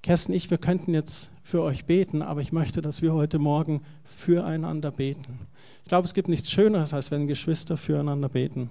Kerstin, 0.03 0.35
ich, 0.35 0.51
wir 0.51 0.59
könnten 0.59 0.95
jetzt 0.95 1.31
für 1.43 1.63
euch 1.63 1.85
beten, 1.85 2.23
aber 2.23 2.41
ich 2.41 2.53
möchte, 2.53 2.83
dass 2.83 3.03
wir 3.03 3.15
heute 3.15 3.39
Morgen 3.39 3.83
füreinander 4.05 4.91
beten. 4.91 5.41
Ich 5.83 5.89
glaube, 5.89 6.07
es 6.07 6.15
gibt 6.15 6.29
nichts 6.29 6.51
Schöneres, 6.51 6.95
als 6.95 7.11
wenn 7.11 7.27
Geschwister 7.27 7.77
füreinander 7.77 8.29
beten. 8.29 8.71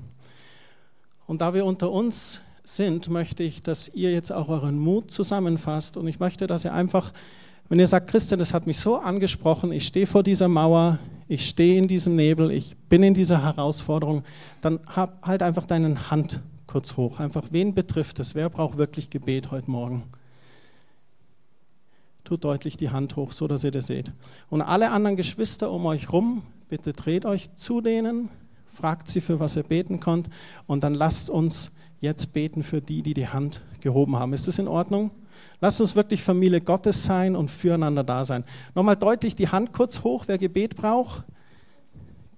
Und 1.26 1.42
da 1.42 1.54
wir 1.54 1.66
unter 1.66 1.92
uns 1.92 2.42
sind, 2.64 3.10
möchte 3.10 3.44
ich, 3.44 3.62
dass 3.62 3.90
ihr 3.90 4.12
jetzt 4.12 4.32
auch 4.32 4.50
euren 4.50 4.80
Mut 4.80 5.12
zusammenfasst 5.12 5.98
und 5.98 6.08
ich 6.08 6.20
möchte, 6.20 6.48
dass 6.48 6.66
ihr 6.66 6.74
einfach 6.74 7.12
wenn 7.70 7.80
ihr 7.80 7.88
sagt, 7.88 8.10
Christian, 8.10 8.40
das 8.40 8.54
hat 8.54 8.66
mich 8.66 8.80
so 8.80 8.96
angesprochen, 8.96 9.72
ich 9.72 9.88
stehe 9.88 10.08
vor 10.08 10.24
dieser 10.24 10.48
Mauer, 10.48 11.00
ich 11.28 11.48
stehe 11.48 11.78
in 11.78 11.88
diesem 11.88 12.16
Nebel, 12.16 12.52
ich 12.52 12.78
bin 12.90 13.04
in 13.04 13.14
dieser 13.14 13.44
Herausforderung, 13.44 14.24
dann 14.62 14.80
halt 14.96 15.44
einfach 15.44 15.66
deine 15.66 16.10
Hand 16.10 16.40
kurz 16.68 16.98
hoch. 16.98 17.20
Einfach, 17.20 17.46
wen 17.52 17.74
betrifft 17.74 18.20
es? 18.20 18.36
Wer 18.36 18.50
braucht 18.50 18.78
wirklich 18.78 19.10
Gebet 19.10 19.52
heute 19.52 19.72
Morgen? 19.72 20.04
tut 22.28 22.44
deutlich 22.44 22.76
die 22.76 22.90
Hand 22.90 23.16
hoch, 23.16 23.32
so 23.32 23.48
dass 23.48 23.64
ihr 23.64 23.72
das 23.72 23.88
seht. 23.88 24.12
Und 24.50 24.62
alle 24.62 24.92
anderen 24.92 25.16
Geschwister 25.16 25.72
um 25.72 25.86
euch 25.86 26.12
rum, 26.12 26.44
bitte 26.68 26.92
dreht 26.92 27.26
euch 27.26 27.56
zu 27.56 27.80
denen, 27.80 28.30
fragt 28.74 29.08
sie, 29.08 29.22
für 29.22 29.40
was 29.40 29.56
ihr 29.56 29.64
beten 29.64 30.02
könnt 30.02 30.30
und 30.68 30.84
dann 30.84 30.94
lasst 30.94 31.30
uns 31.30 31.72
jetzt 32.02 32.34
beten 32.34 32.64
für 32.64 32.82
die, 32.82 33.02
die 33.02 33.14
die 33.14 33.30
Hand 33.30 33.62
gehoben 33.80 34.18
haben. 34.18 34.34
Ist 34.34 34.48
das 34.48 34.60
in 34.60 34.68
Ordnung? 34.68 35.12
Lasst 35.62 35.80
uns 35.80 35.96
wirklich 35.96 36.22
Familie 36.22 36.60
Gottes 36.60 37.06
sein 37.06 37.36
und 37.36 37.50
füreinander 37.50 38.04
da 38.04 38.26
sein. 38.26 38.44
Nochmal 38.76 38.98
deutlich 38.98 39.36
die 39.36 39.48
Hand 39.48 39.72
kurz 39.72 40.04
hoch, 40.04 40.26
wer 40.28 40.38
Gebet 40.38 40.76
braucht. 40.76 41.24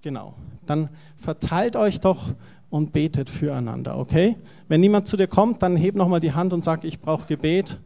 Genau. 0.02 0.34
Dann 0.66 0.88
verteilt 1.16 1.74
euch 1.76 2.00
doch 2.00 2.28
und 2.70 2.92
betet 2.92 3.28
füreinander, 3.28 3.98
okay? 3.98 4.36
Wenn 4.68 4.80
niemand 4.80 5.08
zu 5.08 5.16
dir 5.16 5.26
kommt, 5.26 5.62
dann 5.62 5.76
heb 5.76 5.96
nochmal 5.96 6.20
die 6.20 6.32
Hand 6.32 6.52
und 6.52 6.64
sag, 6.64 6.84
ich 6.84 7.00
brauche 7.00 7.26
Gebet 7.26 7.78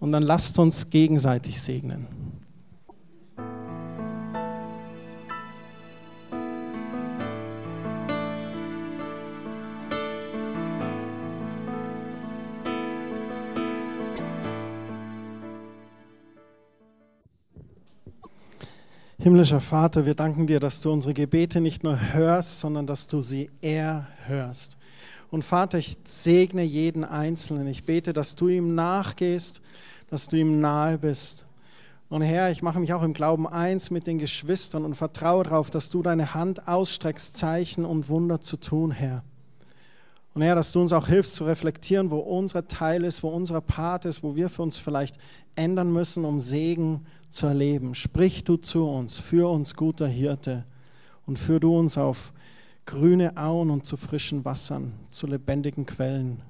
und 0.00 0.12
dann 0.12 0.24
lasst 0.24 0.58
uns 0.58 0.90
gegenseitig 0.90 1.60
segnen. 1.60 2.06
Himmlischer 19.22 19.60
Vater, 19.60 20.04
wir 20.04 20.16
danken 20.16 20.48
dir, 20.48 20.58
dass 20.58 20.80
du 20.80 20.90
unsere 20.90 21.14
Gebete 21.14 21.60
nicht 21.60 21.84
nur 21.84 22.12
hörst, 22.12 22.58
sondern 22.58 22.88
dass 22.88 23.06
du 23.06 23.22
sie 23.22 23.50
erhörst. 23.60 24.76
Und 25.30 25.44
Vater, 25.44 25.78
ich 25.78 25.96
segne 26.02 26.64
jeden 26.64 27.04
Einzelnen. 27.04 27.68
Ich 27.68 27.84
bete, 27.84 28.12
dass 28.12 28.34
du 28.34 28.48
ihm 28.48 28.74
nachgehst, 28.74 29.62
dass 30.10 30.26
du 30.26 30.38
ihm 30.38 30.60
nahe 30.60 30.98
bist. 30.98 31.44
Und 32.08 32.22
Herr, 32.22 32.50
ich 32.50 32.62
mache 32.62 32.80
mich 32.80 32.94
auch 32.94 33.04
im 33.04 33.12
Glauben 33.12 33.46
eins 33.46 33.92
mit 33.92 34.08
den 34.08 34.18
Geschwistern 34.18 34.84
und 34.84 34.96
vertraue 34.96 35.44
darauf, 35.44 35.70
dass 35.70 35.88
du 35.88 36.02
deine 36.02 36.34
Hand 36.34 36.66
ausstreckst, 36.66 37.36
Zeichen 37.36 37.84
und 37.84 38.08
Wunder 38.08 38.40
zu 38.40 38.56
tun, 38.56 38.90
Herr. 38.90 39.22
Und 40.34 40.42
Herr, 40.42 40.54
dass 40.54 40.72
du 40.72 40.80
uns 40.80 40.92
auch 40.92 41.08
hilfst 41.08 41.34
zu 41.34 41.44
reflektieren, 41.44 42.10
wo 42.10 42.18
unser 42.18 42.66
Teil 42.66 43.04
ist, 43.04 43.22
wo 43.22 43.28
unser 43.28 43.60
Part 43.60 44.06
ist, 44.06 44.22
wo 44.22 44.34
wir 44.34 44.48
für 44.48 44.62
uns 44.62 44.78
vielleicht 44.78 45.18
ändern 45.56 45.92
müssen, 45.92 46.24
um 46.24 46.40
Segen 46.40 47.04
zu 47.28 47.46
erleben. 47.46 47.94
Sprich 47.94 48.44
du 48.44 48.56
zu 48.56 48.88
uns, 48.88 49.20
für 49.20 49.50
uns 49.50 49.74
guter 49.74 50.08
Hirte 50.08 50.64
und 51.26 51.38
führ 51.38 51.60
du 51.60 51.78
uns 51.78 51.98
auf 51.98 52.32
grüne 52.86 53.36
Auen 53.36 53.70
und 53.70 53.86
zu 53.86 53.96
frischen 53.96 54.44
Wassern, 54.44 54.94
zu 55.10 55.26
lebendigen 55.26 55.86
Quellen. 55.86 56.42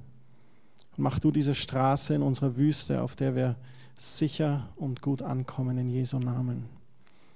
Und 0.96 1.02
mach 1.04 1.18
du 1.18 1.30
diese 1.30 1.54
Straße 1.54 2.14
in 2.14 2.22
unserer 2.22 2.56
Wüste, 2.56 3.02
auf 3.02 3.16
der 3.16 3.34
wir 3.34 3.56
sicher 3.98 4.68
und 4.76 5.02
gut 5.02 5.22
ankommen 5.22 5.76
in 5.78 5.90
Jesu 5.90 6.18
Namen. 6.18 6.66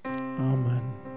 Amen. 0.05 1.16